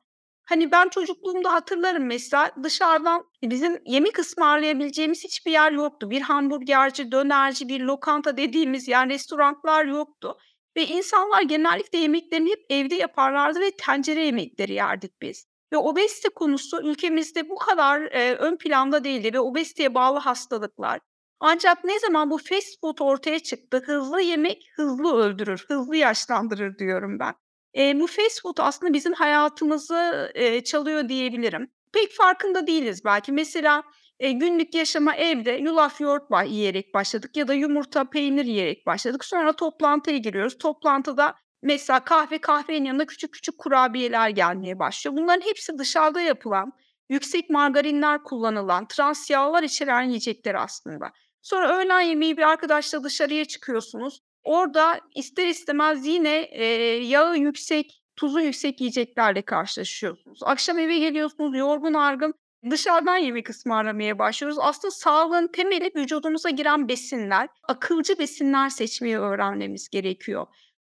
Hani, 0.49 0.71
ben 0.71 0.89
çocukluğumda 0.89 1.53
hatırlarım 1.53 2.05
mesela 2.05 2.51
dışarıdan 2.63 3.25
bizim 3.43 3.81
yemek 3.85 4.19
ısmarlayabileceğimiz 4.19 5.23
hiçbir 5.23 5.51
yer 5.51 5.71
yoktu. 5.71 6.09
Bir 6.09 6.21
hamburgerci, 6.21 7.11
dönerci, 7.11 7.67
bir 7.69 7.79
lokanta 7.81 8.37
dediğimiz 8.37 8.87
yer, 8.87 9.09
restoranlar 9.09 9.85
yoktu 9.85 10.37
ve 10.77 10.85
insanlar 10.87 11.41
genellikle 11.41 11.97
yemeklerini 11.99 12.49
hep 12.51 12.65
evde 12.69 12.95
yaparlardı 12.95 13.59
ve 13.59 13.71
tencere 13.85 14.25
yemekleri 14.25 14.73
yerdik 14.73 15.21
biz. 15.21 15.45
Ve 15.73 15.77
obezite 15.77 16.29
konusu 16.29 16.81
ülkemizde 16.81 17.49
bu 17.49 17.55
kadar, 17.55 18.01
eee, 18.01 18.35
ön 18.35 18.57
planda 18.57 19.03
değildi 19.03 19.33
ve 19.33 19.39
obeziteye 19.39 19.95
bağlı 19.95 20.19
hastalıklar. 20.19 20.99
Ancak 21.39 21.83
ne 21.83 21.99
zaman 21.99 22.31
bu 22.31 22.37
fast 22.37 22.81
food 22.81 22.97
ortaya 22.99 23.39
çıktı, 23.39 23.83
hızlı 23.85 24.21
yemek 24.21 24.63
hızlı 24.75 25.15
öldürür, 25.17 25.65
hızlı 25.67 25.95
yaşlandırır 25.97 26.77
diyorum 26.77 27.19
ben. 27.19 27.33
Eee, 27.77 27.93
bu 27.99 28.07
fast 28.07 28.41
food 28.43 28.57
aslında 28.59 28.93
bizim 28.93 29.13
hayatımızı, 29.13 30.31
eee, 30.35 30.63
çalıyor 30.63 31.09
diyebilirim. 31.09 31.71
Pek 31.93 32.11
farkında 32.15 32.67
değiliz 32.67 33.05
belki. 33.05 33.31
Mesela, 33.31 33.83
eee, 34.19 34.31
günlük 34.31 34.75
yaşama 34.75 35.15
evde 35.15 35.51
yulaf 35.51 36.01
yoğurt 36.01 36.23
yiyerek 36.47 36.93
başladık 36.93 37.37
ya 37.37 37.47
da 37.47 37.53
yumurta, 37.53 38.05
peynir 38.09 38.45
yiyerek 38.45 38.85
başladık. 38.87 39.25
Sonra 39.25 39.53
toplantıya 39.53 40.17
giriyoruz. 40.17 40.57
Toplantıda 40.57 41.35
mesela 41.63 41.99
kahve, 42.03 42.37
kahvenin 42.41 42.85
yanında 42.85 43.05
küçük 43.05 43.33
küçük 43.33 43.57
kurabiyeler 43.57 44.29
gelmeye 44.29 44.79
başlıyor. 44.79 45.17
Bunların 45.17 45.41
hepsi 45.47 45.77
dışarıda 45.77 46.21
yapılan, 46.21 46.71
yüksek 47.09 47.49
margarinler 47.49 48.23
kullanılan, 48.23 48.87
trans 48.87 49.29
yağlar 49.29 49.63
içeren 49.63 50.01
yiyecekler 50.03 50.55
aslında. 50.55 51.11
Sonra 51.41 51.77
öğlen 51.77 52.01
yemeği 52.01 52.37
bir 52.37 52.41
arkadaşla 52.49 53.03
dışarıya 53.03 53.45
çıkıyorsunuz. 53.45 54.19
Orada 54.47 54.99
ister 55.15 55.47
istemez 55.47 56.05
yine, 56.05 56.47
eee, 56.47 57.03
yağı 57.07 57.37
yüksek, 57.37 58.03
tuzu 58.15 58.39
yüksek 58.39 58.81
yiyeceklerle 58.81 59.41
karşılaşıyorsunuz. 59.41 60.39
Akşam 60.43 60.79
eve 60.79 60.97
geliyorsunuz 60.97 61.57
yorgun 61.57 61.93
argın, 61.93 62.33
dışarıdan 62.69 63.17
yemek 63.17 63.49
ısmarlamaya 63.49 64.19
başlıyoruz. 64.19 64.57
Aslında 64.61 64.91
sağlığın 64.91 65.47
temeli 65.47 65.91
vücudumuza 65.95 66.49
giren 66.49 66.87
besinler. 66.87 67.49
Akılcı 67.67 68.19
besinler 68.19 68.69
seçmeyi 68.69 69.17
öğrenmemiz 69.17 69.89
gerekiyor. 69.89 70.47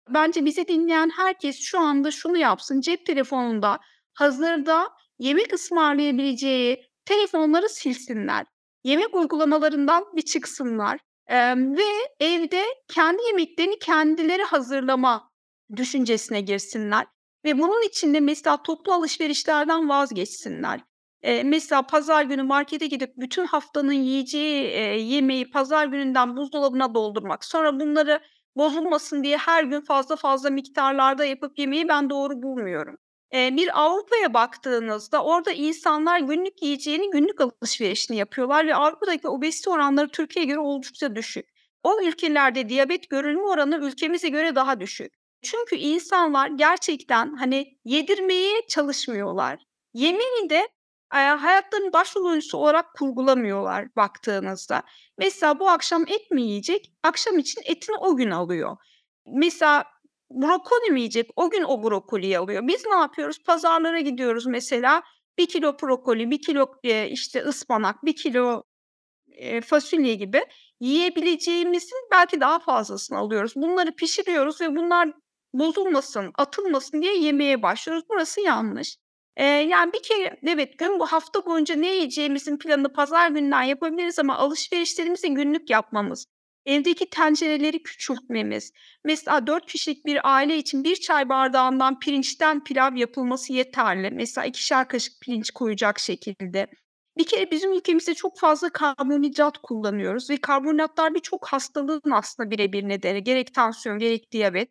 Bence 0.08 0.44
bizi 0.44 0.68
dinleyen 0.68 1.10
herkes 1.16 1.60
şu 1.60 1.78
anda 1.80 2.10
şunu 2.10 2.36
yapsın, 2.36 2.80
cep 2.80 3.06
telefonunda 3.06 3.78
hazırda 4.14 4.88
yemek 5.18 5.52
ısmarlayabileceği 5.52 6.84
telefonları 7.04 7.68
silsinler. 7.68 8.46
Yemek 8.84 9.14
uygulamalarından 9.14 10.04
bir 10.16 10.22
çıksınlar, 10.22 10.98
emm, 11.28 11.76
ve 11.76 11.82
evde 12.20 12.62
kendi 12.88 13.22
yemeklerini 13.22 13.78
kendileri 13.78 14.42
hazırlama 14.42 15.30
düşüncesine 15.76 16.40
girsinler 16.40 17.06
ve 17.44 17.58
bunun 17.58 17.82
için 17.88 18.14
de 18.14 18.20
mesela 18.20 18.62
toplu 18.62 18.92
alışverişlerden 18.92 19.88
vazgeçsinler. 19.88 20.80
Eee, 21.24 21.42
mesela 21.44 21.82
pazar 21.86 22.24
günü 22.24 22.42
markete 22.42 22.86
gidip 22.86 23.10
bütün 23.16 23.44
haftanın 23.46 23.92
yiyeceği, 23.92 24.62
eee, 24.64 24.80
yemeği 25.00 25.50
pazar 25.50 25.86
gününden 25.86 26.36
buzdolabına 26.36 26.94
doldurmak, 26.94 27.44
sonra 27.44 27.80
bunları 27.80 28.20
bozulmasın 28.56 29.24
diye 29.24 29.36
her 29.36 29.64
gün 29.64 29.80
fazla 29.80 30.16
fazla 30.16 30.50
miktarlarda 30.50 31.24
yapıp 31.24 31.58
yemeyi 31.58 31.88
ben 31.88 32.10
doğru 32.10 32.42
bulmuyorum. 32.42 32.96
Bir 33.32 33.80
Avrupa'ya 33.82 34.34
baktığınızda 34.34 35.24
orada 35.24 35.52
insanlar 35.52 36.18
günlük 36.20 36.62
yiyeceğini 36.62 37.10
günlük 37.10 37.40
alışverişini 37.40 38.16
yapıyorlar 38.16 38.66
ve 38.66 38.74
Avrupa'daki 38.74 39.28
obezite 39.28 39.70
oranları 39.70 40.08
Türkiye'ye 40.08 40.48
göre 40.48 40.58
oldukça 40.58 41.16
düşük. 41.16 41.46
O 41.82 42.00
ülkelerde 42.02 42.68
diyabet 42.68 43.10
görülme 43.10 43.42
oranı 43.42 43.76
ülkemize 43.86 44.28
göre 44.28 44.54
daha 44.54 44.80
düşük. 44.80 45.14
Çünkü 45.42 45.76
insanlar 45.76 46.48
gerçekten, 46.48 47.34
hani, 47.36 47.78
yedirmeye 47.84 48.66
çalışmıyorlar. 48.68 49.58
Yemeği 49.94 50.50
de, 50.50 50.68
hayatlarının 51.08 51.92
başrol 51.92 52.24
oyuncusu 52.24 52.58
olarak 52.58 52.94
kurgulamıyorlar 52.94 53.96
baktığınızda. 53.96 54.82
Mesela 55.18 55.60
bu 55.60 55.68
akşam 55.68 56.02
et 56.02 56.30
mi 56.30 56.42
yiyecek? 56.42 56.92
Akşam 57.02 57.38
için 57.38 57.62
etini 57.64 57.96
o 57.96 58.16
gün 58.16 58.30
alıyor. 58.30 58.76
Mesela 59.26 59.84
brokoli 60.30 60.90
mi 60.92 61.00
yiyecek? 61.00 61.30
O 61.36 61.50
gün 61.50 61.62
o 61.62 61.82
brokoliyi 61.82 62.38
alıyor. 62.38 62.66
Biz 62.68 62.84
ne 62.86 62.94
yapıyoruz? 62.96 63.38
Pazarlara 63.46 64.00
gidiyoruz 64.00 64.46
mesela. 64.46 65.02
1 65.38 65.46
kilo 65.46 65.76
brokoli, 65.82 66.30
1 66.30 66.40
kilo, 66.42 66.66
eee, 66.82 67.08
işte, 67.10 67.40
ıspanak, 67.42 68.04
1 68.04 68.16
kilo, 68.16 68.62
eee, 69.28 69.60
fasulye 69.60 70.14
gibi 70.14 70.42
yiyebileceğimizin 70.80 71.98
belki 72.12 72.40
daha 72.40 72.58
fazlasını 72.58 73.18
alıyoruz. 73.18 73.52
Bunları 73.56 73.96
pişiriyoruz 73.96 74.60
ve 74.60 74.76
bunlar 74.76 75.10
bozulmasın, 75.54 76.32
atılmasın 76.38 77.02
diye 77.02 77.18
yemeye 77.18 77.62
başlıyoruz. 77.62 78.04
Burası 78.10 78.40
yanlış. 78.40 78.96
Eee, 79.38 79.44
yani 79.46 79.92
bir 79.92 80.02
kere 80.02 80.40
evet, 80.46 80.78
gün 80.78 81.00
bu 81.00 81.06
hafta 81.06 81.46
boyunca 81.46 81.76
ne 81.76 81.94
yiyeceğimizin 81.94 82.58
planını 82.58 82.92
pazar 82.94 83.28
gününden 83.30 83.62
yapabiliriz 83.62 84.18
ama 84.18 84.36
alışverişlerimizi 84.38 85.28
günlük 85.34 85.70
yapmamız, 85.70 86.26
evdeki 86.66 87.10
tencereleri 87.10 87.82
küçültmemiz, 87.82 88.72
mesela 89.04 89.46
4 89.46 89.66
kişilik 89.66 90.06
bir 90.06 90.20
aile 90.34 90.56
için 90.56 90.84
1 90.84 90.96
çay 90.96 91.28
bardağından 91.28 91.98
pirinçten 91.98 92.64
pilav 92.64 92.96
yapılması 92.96 93.52
yeterli. 93.52 94.10
Mesela 94.10 94.46
2'şer 94.46 94.88
kaşık 94.88 95.12
pirinç 95.22 95.50
koyacak 95.50 95.98
şekilde. 95.98 96.66
Bir 97.18 97.24
kere 97.24 97.50
bizim 97.50 97.72
ülkemizde 97.72 98.14
çok 98.14 98.38
fazla 98.38 98.70
karbonhidrat 98.70 99.58
kullanıyoruz 99.58 100.30
ve 100.30 100.36
karbonhidratlar 100.36 101.14
birçok 101.14 101.46
hastalığın 101.48 102.10
aslında 102.12 102.50
bire 102.50 102.72
bir 102.72 102.88
nedeni. 102.88 103.24
Gerek 103.24 103.54
tansiyon 103.54 103.98
gerek 103.98 104.32
diyabet. 104.32 104.70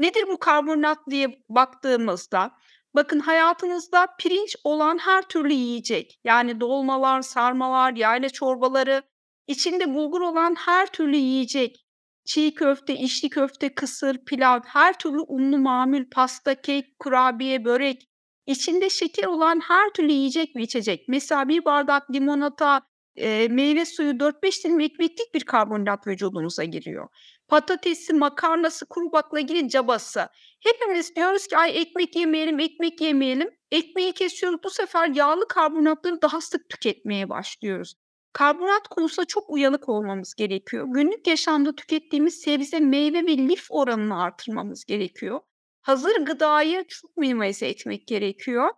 Nedir 0.00 0.24
bu 0.28 0.38
karbonhidrat 0.38 0.98
diye 1.10 1.44
baktığımızda, 1.48 2.50
bakın 2.94 3.20
hayatınızda 3.20 4.06
pirinç 4.18 4.56
olan 4.64 4.98
her 4.98 5.22
türlü 5.22 5.52
yiyecek, 5.52 6.20
yani 6.24 6.60
dolmalar, 6.60 7.22
sarmalar, 7.22 7.92
yayla 7.96 8.28
çorbaları, 8.28 9.02
içinde 9.48 9.94
bulgur 9.94 10.20
olan 10.20 10.54
her 10.54 10.86
türlü 10.86 11.16
yiyecek, 11.16 11.86
çiğ 12.24 12.54
köfte, 12.54 12.94
içli 12.94 13.30
köfte, 13.30 13.74
kısır, 13.74 14.24
pilav, 14.24 14.60
her 14.66 14.98
türlü 14.98 15.20
unlu 15.28 15.58
mamul, 15.58 16.04
pasta, 16.10 16.54
kek, 16.62 16.98
kurabiye, 16.98 17.64
börek, 17.64 18.08
içinde 18.46 18.90
şeker 18.90 19.24
olan 19.24 19.60
her 19.60 19.90
türlü 19.90 20.12
yiyecek 20.12 20.56
ve 20.56 20.62
içecek. 20.62 21.04
Mesela 21.08 21.48
bir 21.48 21.64
bardak 21.64 22.10
limonata, 22.14 22.80
eee, 23.16 23.48
meyve 23.48 23.84
suyu, 23.86 24.20
4-5 24.20 24.64
dilim 24.64 24.80
ekmeklik 24.80 25.34
bir 25.34 25.44
karbonhidrat 25.44 26.06
vücudumuza 26.06 26.64
giriyor. 26.64 27.08
Patatesi, 27.48 28.12
makarnası, 28.14 28.86
kuru 28.86 29.12
baklagili 29.12 29.68
cabası. 29.68 30.28
Hepimiz 30.60 31.16
diyoruz 31.16 31.46
ki 31.46 31.56
"Ay, 31.56 31.80
ekmek 31.80 32.16
yemeyelim, 32.16 32.60
ekmek 32.60 33.00
yemeyelim." 33.00 33.50
Ekmeği 33.72 34.12
kesiyoruz, 34.12 34.60
bu 34.64 34.70
sefer 34.70 35.08
yağlı 35.08 35.48
karbonhidratları 35.48 36.22
daha 36.22 36.40
sık 36.40 36.68
tüketmeye 36.68 37.28
başlıyoruz. 37.28 37.94
Karbonhidrat 38.32 38.88
konusunda 38.88 39.26
çok 39.26 39.50
uyanık 39.50 39.88
olmamız 39.88 40.34
gerekiyor. 40.34 40.86
Günlük 40.90 41.26
yaşamda 41.26 41.74
tükettiğimiz 41.74 42.34
sebze, 42.40 42.80
meyve 42.80 43.22
ve 43.26 43.38
lif 43.38 43.66
oranını 43.70 44.22
artırmamız 44.22 44.84
gerekiyor. 44.84 45.40
Hazır 45.82 46.16
gıdayı 46.26 46.84
çok 46.88 47.16
minimize 47.16 47.68
etmek 47.68 48.06
gerekiyor 48.08 48.70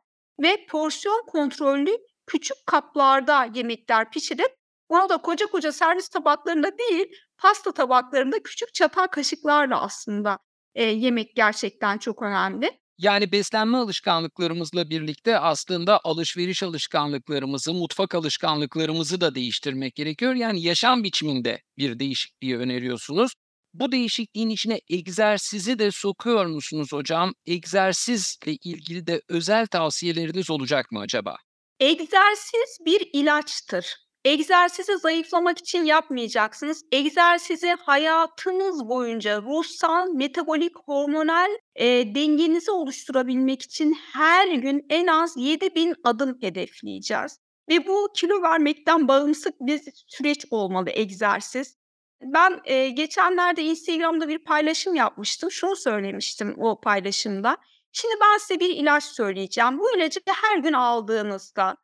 ve 0.43 0.67
porsiyon 0.71 1.25
kontrollü 1.27 1.99
küçük 2.27 2.57
kaplarda 2.67 3.49
yemekler 3.55 4.11
pişirip 4.11 4.57
onu 4.89 5.09
da 5.09 5.17
koca 5.19 5.47
koca 5.47 5.73
servis 5.73 6.09
tabaklarında 6.09 6.79
değil, 6.79 7.07
pasta 7.39 7.73
tabaklarında 7.73 8.43
küçük 8.43 8.75
çatal 8.75 9.07
kaşıklarla 9.07 9.81
aslında, 9.83 10.39
eee, 10.75 10.85
yemek 10.85 11.37
gerçekten 11.37 11.99
çok 11.99 12.23
önemli. 12.23 12.81
Yani 13.01 13.33
beslenme 13.33 13.79
alışkanlıklarımızla 13.79 14.91
birlikte 14.91 15.39
aslında 15.39 16.01
alışveriş 16.05 16.63
alışkanlıklarımızı, 16.63 17.75
mutfak 17.75 18.15
alışkanlıklarımızı 18.15 19.21
da 19.21 19.35
değiştirmek 19.35 19.95
gerekiyor. 19.95 20.35
Yani 20.35 20.63
yaşam 20.63 21.05
biçiminde 21.05 21.63
bir 21.79 21.99
değişikliği 21.99 22.59
öneriyorsunuz. 22.59 23.33
Bu 23.75 23.93
değişikliğin 23.93 24.49
içine 24.49 24.81
egzersizi 24.91 25.79
de 25.79 25.91
sokuyor 25.91 26.47
musunuz 26.47 26.93
hocam? 26.93 27.35
Egzersizle 27.47 28.53
ilgili 28.53 29.07
de 29.07 29.23
özel 29.29 29.67
tavsiyeleriniz 29.67 30.51
olacak 30.51 30.93
mı 30.93 31.01
acaba? 31.01 31.37
Egzersiz 31.81 32.79
bir 32.87 33.09
ilaçtır. 33.13 33.97
Egzersizi 34.25 34.99
zayıflamak 34.99 35.59
için 35.59 35.85
yapmayacaksınız. 35.85 36.83
Egzersizi 36.93 37.69
hayatınız 37.71 38.89
boyunca 38.89 39.43
ruhsal, 39.43 40.09
metabolik, 40.15 40.77
hormonal, 40.79 41.51
eee, 41.79 42.15
dengenizi 42.15 42.71
oluşturabilmek 42.71 43.63
için 43.63 43.97
her 44.13 44.49
gün 44.49 44.87
en 44.91 45.07
az 45.07 45.37
7.000 45.37 45.95
adım 46.05 46.39
hedefleyeceğiz 46.41 47.39
ve 47.69 47.87
bu 47.87 48.09
kilo 48.17 48.43
vermekten 48.43 49.09
bağımsız 49.09 49.53
bir 49.61 49.81
süreç 50.07 50.45
olmalı 50.51 50.91
egzersiz. 50.91 51.77
Ben, 52.23 52.61
eee, 52.67 52.91
geçenlerde 52.91 53.63
Instagram'da 53.63 54.29
bir 54.29 54.39
paylaşım 54.45 54.95
yapmıştım. 54.95 55.51
Şunu 55.51 55.77
söylemiştim 55.77 56.55
o 56.59 56.81
paylaşımda. 56.81 57.57
Şimdi 57.93 58.15
ben 58.21 58.39
size 58.39 58.61
bir 58.61 58.69
ilaç 58.71 59.05
söyleyeceğim. 59.05 59.79
Bu 59.79 59.97
ilacı 59.97 60.21
her 60.43 60.59
gün 60.59 60.73
aldığınızda, 60.73 61.77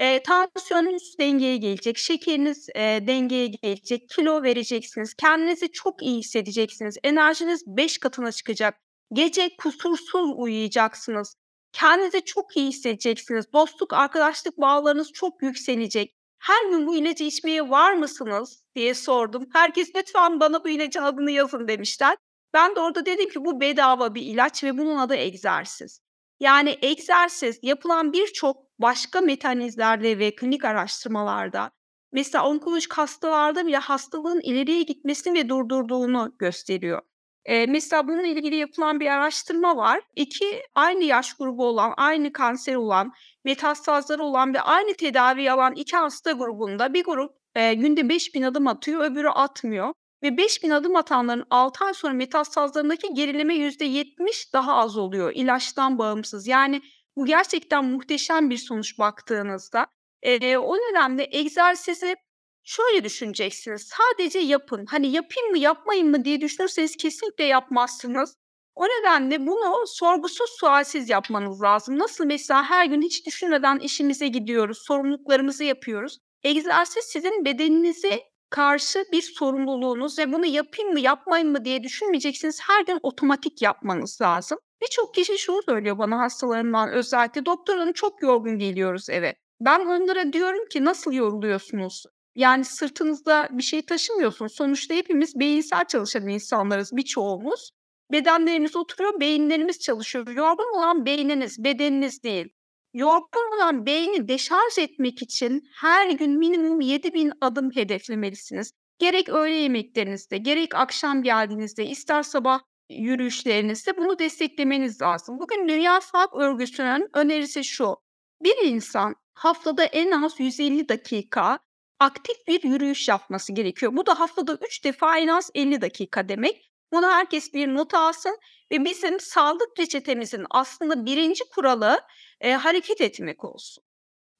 eee, 0.00 0.22
tansiyonunuz 0.22 1.14
dengeye 1.18 1.56
gelecek, 1.56 1.98
şekeriniz, 1.98 2.68
eee, 2.76 3.06
dengeye 3.06 3.46
gelecek, 3.46 4.08
kilo 4.08 4.42
vereceksiniz, 4.42 5.14
kendinizi 5.14 5.72
çok 5.72 6.02
iyi 6.02 6.18
hissedeceksiniz, 6.18 6.96
enerjiniz 7.04 7.62
5 7.66 7.98
katına 7.98 8.32
çıkacak, 8.32 8.74
gece 9.12 9.50
kusursuz 9.58 10.30
uyuyacaksınız, 10.36 11.34
kendinizi 11.72 12.24
çok 12.24 12.56
iyi 12.56 12.68
hissedeceksiniz, 12.68 13.52
dostluk, 13.52 13.92
arkadaşlık 13.92 14.58
bağlarınız 14.58 15.12
çok 15.12 15.42
yükselecek. 15.42 16.14
Her 16.38 16.70
gün 16.70 16.86
bu 16.86 16.96
ilacı 16.96 17.24
içmeye 17.24 17.70
var 17.70 17.92
mısınız 17.92 18.64
diye 18.74 18.94
sordum. 18.94 19.46
Herkes 19.52 19.90
lütfen 19.96 20.40
bana 20.40 20.64
bu 20.64 20.68
ilacın 20.68 21.02
adını 21.02 21.30
yazın 21.30 21.68
demişler. 21.68 22.16
Ben 22.54 22.76
de 22.76 22.80
orada 22.80 23.06
dedim 23.06 23.28
ki 23.30 23.44
bu 23.44 23.60
bedava 23.60 24.14
bir 24.14 24.22
ilaç 24.22 24.64
ve 24.64 24.78
bunun 24.78 24.96
adı 24.98 25.14
egzersiz. 25.14 26.00
Yani 26.42 26.78
egzersiz 26.82 27.58
yapılan 27.62 28.12
birçok 28.12 28.56
başka 28.78 29.20
metanizlerde 29.20 30.18
ve 30.18 30.34
klinik 30.36 30.64
araştırmalarda 30.64 31.70
mesela 32.12 32.46
onkolojik 32.48 32.92
hastalarda 32.92 33.66
bile 33.66 33.76
hastalığın 33.76 34.40
ileriye 34.40 34.82
gitmesini 34.82 35.38
ve 35.38 35.48
durdurduğunu 35.48 36.34
gösteriyor. 36.38 37.02
Eee, 37.48 37.66
mesela 37.66 38.08
bununla 38.08 38.26
ilgili 38.26 38.56
yapılan 38.56 39.00
bir 39.00 39.06
araştırma 39.06 39.76
var. 39.76 40.00
2 40.16 40.62
aynı 40.74 41.04
yaş 41.04 41.34
grubu 41.34 41.66
olan, 41.66 41.94
aynı 41.96 42.32
kanser 42.32 42.74
olan, 42.74 43.12
metastazları 43.44 44.22
olan 44.22 44.54
ve 44.54 44.60
aynı 44.60 44.94
tedaviyi 44.94 45.52
alan 45.52 45.74
2 45.74 45.96
hasta 45.96 46.32
grubunda 46.32 46.94
bir 46.94 47.04
grup, 47.04 47.32
eee, 47.56 47.74
günde 47.74 48.08
5.000 48.08 48.42
adım 48.42 48.66
atıyor, 48.66 49.00
öbürü 49.10 49.28
atmıyor 49.28 49.94
ve 50.22 50.28
5.000 50.28 50.74
adım 50.74 50.96
atanların 50.96 51.44
6 51.50 51.84
ay 51.84 51.94
sonra 51.94 52.12
metastazlarındaki 52.12 53.14
gerileme 53.14 53.54
%70 53.54 54.52
daha 54.52 54.74
az 54.76 54.96
oluyor 54.96 55.32
ilaçtan 55.34 55.98
bağımsız. 55.98 56.46
Yani 56.46 56.82
bu 57.16 57.26
gerçekten 57.26 57.84
muhteşem 57.84 58.50
bir 58.50 58.56
sonuç 58.56 58.98
baktığınızda. 58.98 59.86
Eee, 60.22 60.58
o 60.58 60.76
nedenle 60.76 61.28
egzersizi 61.30 62.16
şöyle 62.64 63.04
düşüneceksiniz, 63.04 63.88
sadece 63.88 64.38
yapın. 64.38 64.86
Hani 64.86 65.06
yapayım 65.06 65.50
mı, 65.50 65.58
yapmayayım 65.58 66.10
mı 66.10 66.24
diye 66.24 66.40
düşünürseniz 66.40 66.96
kesinlikle 66.96 67.44
yapmazsınız. 67.44 68.36
O 68.74 68.84
nedenle 68.84 69.46
bunu 69.46 69.86
sorgusuz 69.86 70.50
sualsiz 70.50 71.08
yapmanız 71.10 71.62
lazım. 71.62 71.98
Nasıl 71.98 72.26
mesela 72.26 72.64
her 72.64 72.86
gün 72.86 73.02
hiç 73.02 73.26
düşünmeden 73.26 73.78
işimize 73.78 74.28
gidiyoruz, 74.28 74.78
sorumluluklarımızı 74.86 75.64
yapıyoruz. 75.64 76.18
Egzersiz 76.42 77.04
sizin 77.04 77.44
bedeninize 77.44 78.31
karşı 78.52 79.04
bir 79.12 79.22
sorumluluğunuz 79.22 80.18
ve 80.18 80.32
bunu 80.32 80.46
yapayım 80.46 80.92
mı, 80.92 81.00
yapmayayım 81.00 81.52
mı 81.52 81.64
diye 81.64 81.82
düşünmeyeceksiniz. 81.82 82.60
Her 82.68 82.84
gün 82.84 82.98
otomatik 83.02 83.62
yapmanız 83.62 84.18
lazım. 84.22 84.58
Birçok 84.82 85.14
kişi 85.14 85.38
şunu 85.38 85.62
söylüyor 85.62 85.98
bana 85.98 86.18
hastalarımdan 86.18 86.92
özellikle, 86.92 87.46
"Doktor 87.46 87.76
hanım 87.78 87.92
çok 87.92 88.22
yorgun 88.22 88.58
geliyoruz 88.58 89.10
eve." 89.10 89.34
Ben 89.60 89.80
onlara 89.80 90.32
diyorum 90.32 90.68
ki, 90.68 90.84
"Nasıl 90.84 91.12
yoruluyorsunuz? 91.12 92.04
Yani 92.36 92.64
sırtınızda 92.64 93.48
bir 93.50 93.62
şey 93.62 93.82
taşımıyorsunuz. 93.82 94.52
Sonuçta 94.52 94.94
hepimiz 94.94 95.40
beyinsel 95.40 95.84
çalışan 95.84 96.28
insanlarız 96.28 96.90
birçoğumuz. 96.96 97.70
Bedenlerimiz 98.12 98.76
oturuyor, 98.76 99.20
beyinlerimiz 99.20 99.78
çalışıyor. 99.78 100.26
Yorgun 100.28 100.78
olan 100.78 101.06
beyniniz, 101.06 101.64
bedeniniz 101.64 102.22
değil. 102.22 102.48
Yorgun 102.94 103.56
olan 103.56 103.86
beyni 103.86 104.28
deşarj 104.28 104.78
etmek 104.78 105.22
için 105.22 105.68
her 105.74 106.10
gün 106.10 106.38
minimum 106.38 106.80
7.000 106.80 107.32
adım 107.40 107.70
hedeflemelisiniz. 107.70 108.72
Gerek 108.98 109.28
öğle 109.28 109.54
yemeklerinizde, 109.54 110.38
gerek 110.38 110.74
akşam 110.74 111.22
geldiğinizde, 111.22 111.86
ister 111.86 112.22
sabah 112.22 112.60
yürüyüşlerinizde 112.90 113.96
bunu 113.96 114.18
desteklemeniz 114.18 115.02
lazım. 115.02 115.38
Bugün 115.40 115.68
Dünya 115.68 116.00
Sağlık 116.00 116.34
Örgütü'nün 116.34 117.08
önerisi 117.14 117.64
şu: 117.64 117.96
Bir 118.42 118.56
insan 118.64 119.14
haftada 119.34 119.84
en 119.84 120.10
az 120.10 120.40
150 120.40 120.88
dakika 120.88 121.58
aktif 122.00 122.36
bir 122.48 122.62
yürüyüş 122.62 123.08
yapması 123.08 123.52
gerekiyor. 123.52 123.96
Bu 123.96 124.06
da 124.06 124.20
haftada 124.20 124.58
3 124.66 124.84
defa 124.84 125.18
en 125.18 125.28
az 125.28 125.50
50 125.54 125.80
dakika 125.80 126.28
demek. 126.28 126.71
Bunu 126.92 127.06
herkes 127.06 127.54
bir 127.54 127.68
not 127.74 127.94
alsın 127.94 128.38
ve 128.72 128.84
bizim 128.84 129.20
sağlık 129.20 129.78
reçetemizin 129.80 130.44
aslında 130.50 131.06
1. 131.06 131.44
kuralı, 131.54 132.00
eee, 132.44 132.52
hareket 132.52 133.00
etmek 133.00 133.44
olsun. 133.44 133.84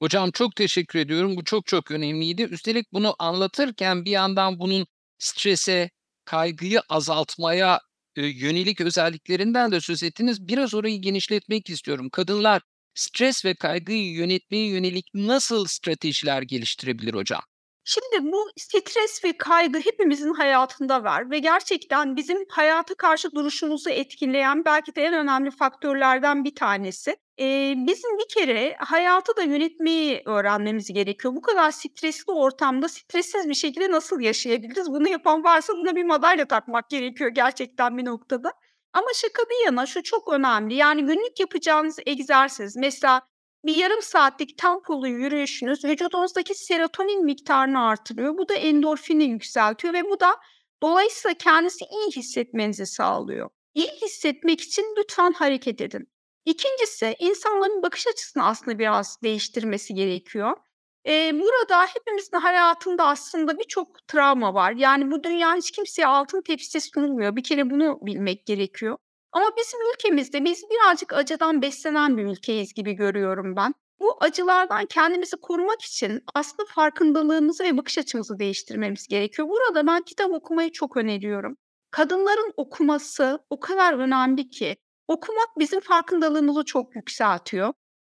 Hocam 0.01 0.31
çok 0.31 0.57
teşekkür 0.57 0.99
ediyorum. 0.99 1.37
Bu 1.37 1.45
çok 1.45 1.67
çok 1.67 1.91
önemliydi. 1.91 2.43
Üstelik 2.43 2.93
bunu 2.93 3.15
anlatırken 3.19 4.05
bir 4.05 4.11
yandan 4.11 4.59
bunun 4.59 4.87
strese, 5.19 5.91
kaygıyı 6.25 6.81
azaltmaya, 6.89 7.81
eee, 8.17 8.27
yönelik 8.27 8.81
özelliklerinden 8.81 9.73
de 9.73 9.81
söz 9.81 10.03
ettiniz. 10.03 10.49
Biraz 10.49 10.75
orayı 10.75 11.01
genişletmek 11.03 11.71
istiyorum. 11.71 12.09
Kadınlar 12.13 12.63
stres 12.95 13.45
ve 13.45 13.55
kaygıyı 13.55 14.13
yönetmeye 14.13 14.67
yönelik 14.69 15.07
nasıl 15.15 15.65
stratejiler 15.67 16.43
geliştirebilir 16.43 17.15
hocam? 17.15 17.43
Şimdi 17.85 18.33
bu 18.33 18.51
stres 18.59 19.25
ve 19.25 19.33
kaygı 19.37 19.79
hepimizin 19.81 20.35
hayatında 20.35 21.05
var 21.05 21.31
ve 21.31 21.39
gerçekten 21.39 22.17
bizim 22.17 22.39
hayata 22.49 22.95
karşı 22.95 23.33
duruşumuzu 23.33 23.91
etkileyen 23.91 24.65
belki 24.65 24.95
de 24.97 25.03
en 25.05 25.15
önemli 25.15 25.51
faktörlerden 25.51 26.45
bir 26.45 26.55
tanesi. 26.55 27.17
Eee, 27.39 27.75
bizim 27.77 28.19
bir 28.19 28.29
kere 28.35 28.77
hayatı 28.79 29.37
da 29.37 29.43
yönetmeyi 29.43 30.23
öğrenmemiz 30.27 30.93
gerekiyor. 30.93 31.35
Bu 31.37 31.43
kadar 31.43 31.71
stresli 31.71 32.33
ortamda 32.33 32.89
stressiz 32.89 33.49
bir 33.49 33.55
şekilde 33.55 33.91
nasıl 33.91 34.21
yaşayabiliriz? 34.21 34.89
Bunu 34.91 35.09
yapan 35.09 35.45
varsa 35.45 35.73
buna 35.73 35.97
bir 35.97 36.05
madalya 36.05 36.49
takmak 36.49 36.91
gerekiyor 36.91 37.31
gerçekten 37.31 37.99
bir 37.99 38.05
noktada. 38.05 38.53
Ama 38.93 39.07
şaka 39.15 39.43
bir 39.43 39.65
yana 39.67 39.87
şu 39.87 40.03
çok 40.03 40.33
önemli, 40.33 40.75
yani 40.75 41.03
günlük 41.07 41.41
yapacağınız 41.41 41.99
egzersiz, 42.07 42.77
mesela 42.77 43.23
bir 43.65 43.77
yarım 43.77 44.03
saatlik 44.03 44.59
tempolu 44.59 45.09
yürüyüşünüz 45.09 45.85
vücudunuzdaki 45.85 46.55
serotonin 46.55 47.25
miktarını 47.25 47.85
artırıyor. 47.87 48.39
Bu 48.39 48.49
da 48.49 48.55
endorfini 48.55 49.25
yükseltiyor 49.25 49.95
ve 49.95 50.05
bu 50.05 50.21
da 50.21 50.37
dolayısıyla 50.83 51.35
kendinizi 51.35 51.85
iyi 51.85 52.11
hissetmenizi 52.17 52.87
sağlıyor. 52.87 53.51
İyi 53.75 53.89
hissetmek 54.03 54.61
için 54.61 54.95
lütfen 54.99 55.33
hareket 55.33 55.81
edin. 55.81 56.09
2'ncisi 56.47 57.17
insanların 57.19 57.83
bakış 57.83 58.07
açısını 58.07 58.47
aslında 58.47 58.79
biraz 58.79 59.23
değiştirmesi 59.23 59.95
gerekiyor. 59.95 60.57
Eee, 61.05 61.31
burada 61.35 61.87
hepimizin 61.87 62.37
hayatında 62.37 63.07
aslında 63.07 63.59
birçok 63.59 64.09
travma 64.09 64.55
var. 64.55 64.73
Yani 64.73 65.11
bu 65.11 65.25
dünya 65.25 65.55
hiç 65.55 65.71
kimseye 65.71 66.07
altın 66.07 66.43
tepside 66.43 66.81
sunulmuyor. 66.81 67.37
Bir 67.37 67.43
kere 67.43 67.71
bunu 67.71 67.99
bilmek 68.03 68.47
gerekiyor. 68.47 68.97
Ama 69.33 69.51
bizim 69.57 69.81
ülkemizde 69.93 70.45
biz 70.45 70.65
birazcık 70.71 71.13
acıdan 71.13 71.63
beslenen 71.63 72.17
bir 72.17 72.25
ülkeyiz 72.25 72.75
gibi 72.75 72.93
görüyorum 72.93 73.57
ben. 73.57 73.75
Bu 74.01 74.17
acılardan 74.21 74.87
kendimizi 74.87 75.37
korumak 75.37 75.83
için 75.83 76.23
aslında 76.35 76.63
farkındalığımızı 76.69 77.65
ve 77.65 77.77
bakış 77.77 77.99
açımızı 77.99 78.39
değiştirmemiz 78.39 79.09
gerekiyor. 79.09 79.49
Burada 79.49 79.87
ben 79.87 80.03
kitap 80.03 80.33
okumayı 80.33 80.73
çok 80.73 80.97
öneriyorum. 80.97 81.57
Kadınların 81.91 82.53
okuması 82.57 83.39
o 83.51 83.61
kadar 83.61 83.95
önemli 83.95 84.51
ki. 84.51 84.77
Okumak 85.09 85.49
bizim 85.59 85.81
farkındalığımızı 85.81 86.65
çok 86.65 86.97
yükseltiyor. 86.97 87.73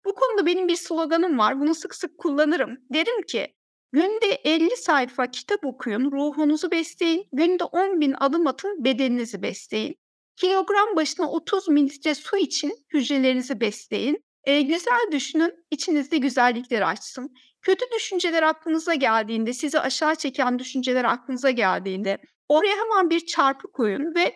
Bu 0.05 0.15
konuda 0.15 0.45
benim 0.45 0.67
bir 0.67 0.75
sloganım 0.75 1.37
var. 1.37 1.59
Bunu 1.59 1.75
sık 1.75 1.95
sık 1.95 2.17
kullanırım. 2.17 2.77
Derim 2.93 3.21
ki, 3.21 3.55
Günde 3.91 4.27
50 4.43 4.77
sayfa 4.77 5.31
kitap 5.31 5.65
okuyun, 5.65 6.11
ruhunuzu 6.11 6.71
besleyin. 6.71 7.27
Günde 7.33 7.63
10 7.63 8.01
bin 8.01 8.15
adım 8.19 8.47
atın, 8.47 8.83
bedeninizi 8.83 9.41
besleyin. 9.41 9.95
Kilogram 10.35 10.95
başına 10.95 11.31
30 11.31 11.67
mililitre 11.67 12.15
su 12.15 12.37
için 12.37 12.73
hücrelerinizi 12.93 13.61
besleyin. 13.61 14.25
Eee, 14.47 14.61
güzel 14.61 15.11
düşünün, 15.11 15.53
içinizde 15.71 16.17
güzellikler 16.17 16.81
açsın. 16.81 17.33
Kötü 17.61 17.85
düşünceler 17.95 18.43
aklınıza 18.43 18.93
geldiğinde, 18.93 19.53
sizi 19.53 19.79
aşağı 19.79 20.15
çeken 20.15 20.59
düşünceler 20.59 21.03
aklınıza 21.03 21.51
geldiğinde 21.51 22.17
oraya 22.49 22.75
hemen 22.77 23.09
bir 23.09 23.25
çarpı 23.25 23.71
koyun 23.71 24.15
ve 24.15 24.35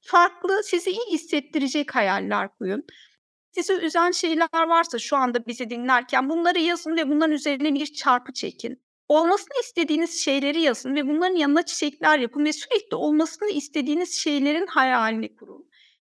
farklı, 0.00 0.62
sizi 0.64 0.90
iyi 0.90 1.12
hissettirecek 1.12 1.94
hayaller 1.94 2.48
kurun. 2.58 2.84
Sizi 3.52 3.72
üzen 3.72 4.10
şeyler 4.10 4.48
varsa 4.68 4.98
şu 4.98 5.16
anda 5.16 5.46
bizi 5.46 5.70
dinlerken 5.70 6.28
bunları 6.30 6.58
yazın 6.58 6.96
ve 6.96 7.08
bunların 7.08 7.32
üzerine 7.32 7.74
bir 7.74 7.86
çarpı 7.86 8.32
çekin. 8.32 8.85
Olmasını 9.08 9.60
istediğiniz 9.64 10.24
şeyleri 10.24 10.60
yazın 10.60 10.94
ve 10.94 11.06
bunların 11.08 11.36
yanına 11.36 11.64
çiçekler 11.64 12.18
yapın 12.18 12.44
ve 12.44 12.52
sürekli 12.52 12.96
olmasını 12.96 13.50
istediğiniz 13.50 14.18
şeylerin 14.20 14.66
hayalini 14.66 15.36
kurun. 15.36 15.70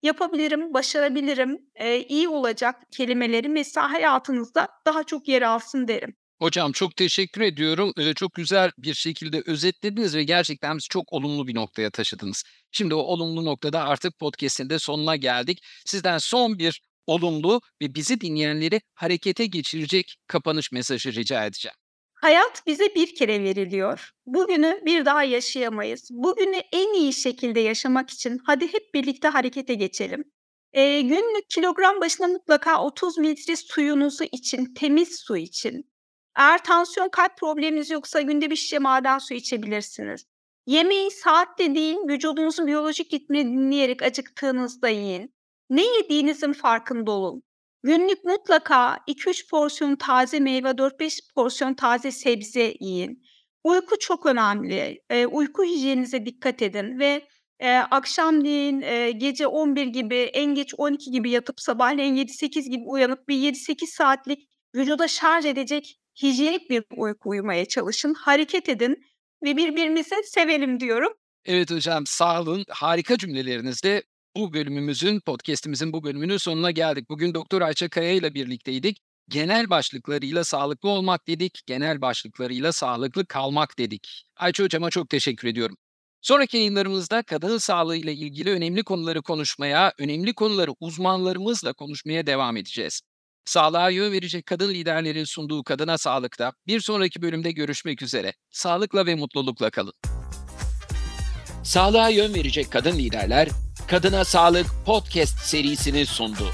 Yapabilirim, 0.02 0.74
başarabilirim, 0.74 1.58
eee, 1.80 2.06
iyi 2.08 2.28
olacak 2.28 2.76
kelimeleri 2.96 3.48
mesela 3.48 3.92
hayatınızda 3.92 4.68
daha 4.86 5.04
çok 5.04 5.28
yer 5.28 5.42
alsın 5.42 5.88
derim. 5.88 6.16
Hocam 6.38 6.72
çok 6.72 6.96
teşekkür 6.96 7.40
ediyorum. 7.40 7.92
Eee, 7.98 8.14
çok 8.14 8.34
güzel 8.34 8.70
bir 8.78 8.94
şekilde 8.94 9.42
özetlediniz 9.46 10.14
ve 10.14 10.24
gerçekten 10.24 10.76
bizi 10.76 10.88
çok 10.88 11.12
olumlu 11.12 11.46
bir 11.46 11.54
noktaya 11.54 11.90
taşıdınız. 11.90 12.44
Şimdi 12.72 12.94
o 12.94 12.98
olumlu 12.98 13.44
noktada 13.44 13.84
artık 13.84 14.18
podcast'in 14.18 14.70
de 14.70 14.78
sonuna 14.78 15.16
geldik. 15.16 15.58
Sizden 15.86 16.18
son 16.18 16.58
bir 16.58 16.82
olumlu 17.06 17.60
ve 17.82 17.94
bizi 17.94 18.20
dinleyenleri 18.20 18.80
harekete 18.94 19.46
geçirecek 19.46 20.16
kapanış 20.26 20.72
mesajı 20.72 21.12
rica 21.12 21.46
edeceğim. 21.46 21.76
Hayat 22.20 22.66
bize 22.66 22.94
bir 22.94 23.14
kere 23.14 23.42
veriliyor. 23.42 24.10
Bugünü 24.26 24.80
bir 24.84 25.04
daha 25.04 25.22
yaşayamayız. 25.24 26.08
Bugünü 26.10 26.56
en 26.72 26.94
iyi 26.94 27.12
şekilde 27.12 27.60
yaşamak 27.60 28.10
için 28.10 28.40
hadi 28.46 28.72
hep 28.72 28.94
birlikte 28.94 29.28
harekete 29.28 29.74
geçelim. 29.74 30.24
Eee, 30.74 31.00
günlük 31.02 31.50
kilogram 31.50 32.00
başına 32.00 32.26
mutlaka 32.26 32.82
30 32.84 33.18
mililitre 33.18 33.56
suyunuzu 33.56 34.24
için, 34.32 34.74
temiz 34.74 35.18
su 35.18 35.36
için. 35.36 35.90
Eğer 36.36 36.64
tansiyon, 36.64 37.08
kalp 37.08 37.38
probleminiz 37.38 37.90
yoksa 37.90 38.20
günde 38.20 38.50
bir 38.50 38.56
şişe 38.56 38.78
maden 38.78 39.18
suyu 39.18 39.40
içebilirsiniz. 39.40 40.24
Yemeği 40.66 41.10
saatle 41.10 41.74
değil, 41.74 41.96
vücudunuzun 42.08 42.66
biyolojik 42.66 43.12
ritmini 43.14 43.44
dinleyerek 43.44 44.02
acıktığınızda 44.02 44.88
yiyin. 44.88 45.34
Ne 45.70 45.82
yediğinizin 45.96 46.52
farkında 46.52 47.10
olun. 47.10 47.42
Günlük 47.82 48.24
mutlaka 48.24 48.98
2-3 49.06 49.48
porsiyon 49.50 49.96
taze 49.96 50.40
meyve, 50.40 50.78
4-5 50.78 51.20
porsiyon 51.34 51.74
taze 51.74 52.10
sebze 52.10 52.74
yiyin. 52.80 53.22
Uyku 53.64 53.98
çok 53.98 54.26
önemli. 54.26 55.00
Eee, 55.10 55.26
uyku 55.26 55.64
hijyeninize 55.64 56.26
dikkat 56.26 56.62
edin 56.62 56.98
ve, 56.98 57.22
eee, 57.62 57.76
akşamleyin, 57.90 58.80
eee, 58.80 59.10
gece 59.10 59.46
11 59.46 59.86
gibi, 59.86 60.14
en 60.16 60.54
geç 60.54 60.74
12 60.78 61.10
gibi 61.10 61.30
yatıp 61.30 61.60
sabahleyin 61.60 62.14
7-8 62.14 62.70
gibi 62.70 62.82
uyanıp 62.86 63.28
bir 63.28 63.34
7-8 63.34 63.90
saatlik 63.90 64.48
vücuda 64.74 65.08
şarj 65.08 65.46
edecek 65.46 66.00
hijyenik 66.22 66.70
bir 66.70 66.84
uyku 66.96 67.28
uyumaya 67.30 67.64
çalışın. 67.64 68.14
Hareket 68.14 68.68
edin 68.68 68.96
ve 69.44 69.56
birbirimizi 69.56 70.14
sevelim 70.24 70.80
diyorum. 70.80 71.12
Evet 71.44 71.70
hocam, 71.70 72.06
sağ 72.06 72.40
olun. 72.42 72.64
Harika 72.70 73.18
cümlelerinizle 73.18 74.02
bu 74.38 74.52
bölümümüzün, 74.52 75.20
podcast'imizin 75.20 75.92
bu 75.92 76.04
bölümünün 76.04 76.36
sonuna 76.36 76.70
geldik. 76.70 77.10
Bugün 77.10 77.34
Doktor 77.34 77.62
Ayça 77.62 77.88
Kaya 77.88 78.12
ile 78.12 78.34
birlikteydik. 78.34 78.98
Genel 79.28 79.70
başlıklarıyla 79.70 80.44
sağlıklı 80.44 80.88
olmak 80.88 81.26
dedik, 81.26 81.60
genel 81.66 82.00
başlıklarıyla 82.00 82.72
sağlıklı 82.72 83.26
kalmak 83.26 83.78
dedik. 83.78 84.24
Ayça 84.36 84.64
hocama 84.64 84.90
çok 84.90 85.08
teşekkür 85.08 85.48
ediyorum. 85.48 85.76
Sonraki 86.22 86.56
yayınlarımızda 86.56 87.22
kadın 87.22 87.58
sağlığı 87.58 87.96
ile 87.96 88.12
ilgili 88.12 88.50
önemli 88.50 88.82
konuları 88.82 89.22
konuşmaya, 89.22 89.92
önemli 89.98 90.34
konuları 90.34 90.74
uzmanlarımızla 90.80 91.72
konuşmaya 91.72 92.26
devam 92.26 92.56
edeceğiz. 92.56 93.00
Sağlığa 93.44 93.90
yön 93.90 94.12
verecek 94.12 94.46
kadın 94.46 94.70
liderlerin 94.70 95.24
sunduğu 95.24 95.64
Kadına 95.64 95.98
Sağlık'ta 95.98 96.52
bir 96.66 96.80
sonraki 96.80 97.22
bölümde 97.22 97.52
görüşmek 97.52 98.02
üzere. 98.02 98.32
Sağlıkla 98.50 99.06
ve 99.06 99.14
mutlulukla 99.14 99.70
kalın. 99.70 99.94
Sağlığa 101.64 102.08
yön 102.08 102.34
verecek 102.34 102.72
kadın 102.72 102.98
liderler, 102.98 103.48
Kadına 103.88 104.24
Sağlık 104.24 104.66
podcast 104.86 105.38
serisini 105.38 106.06
sundu. 106.06 106.50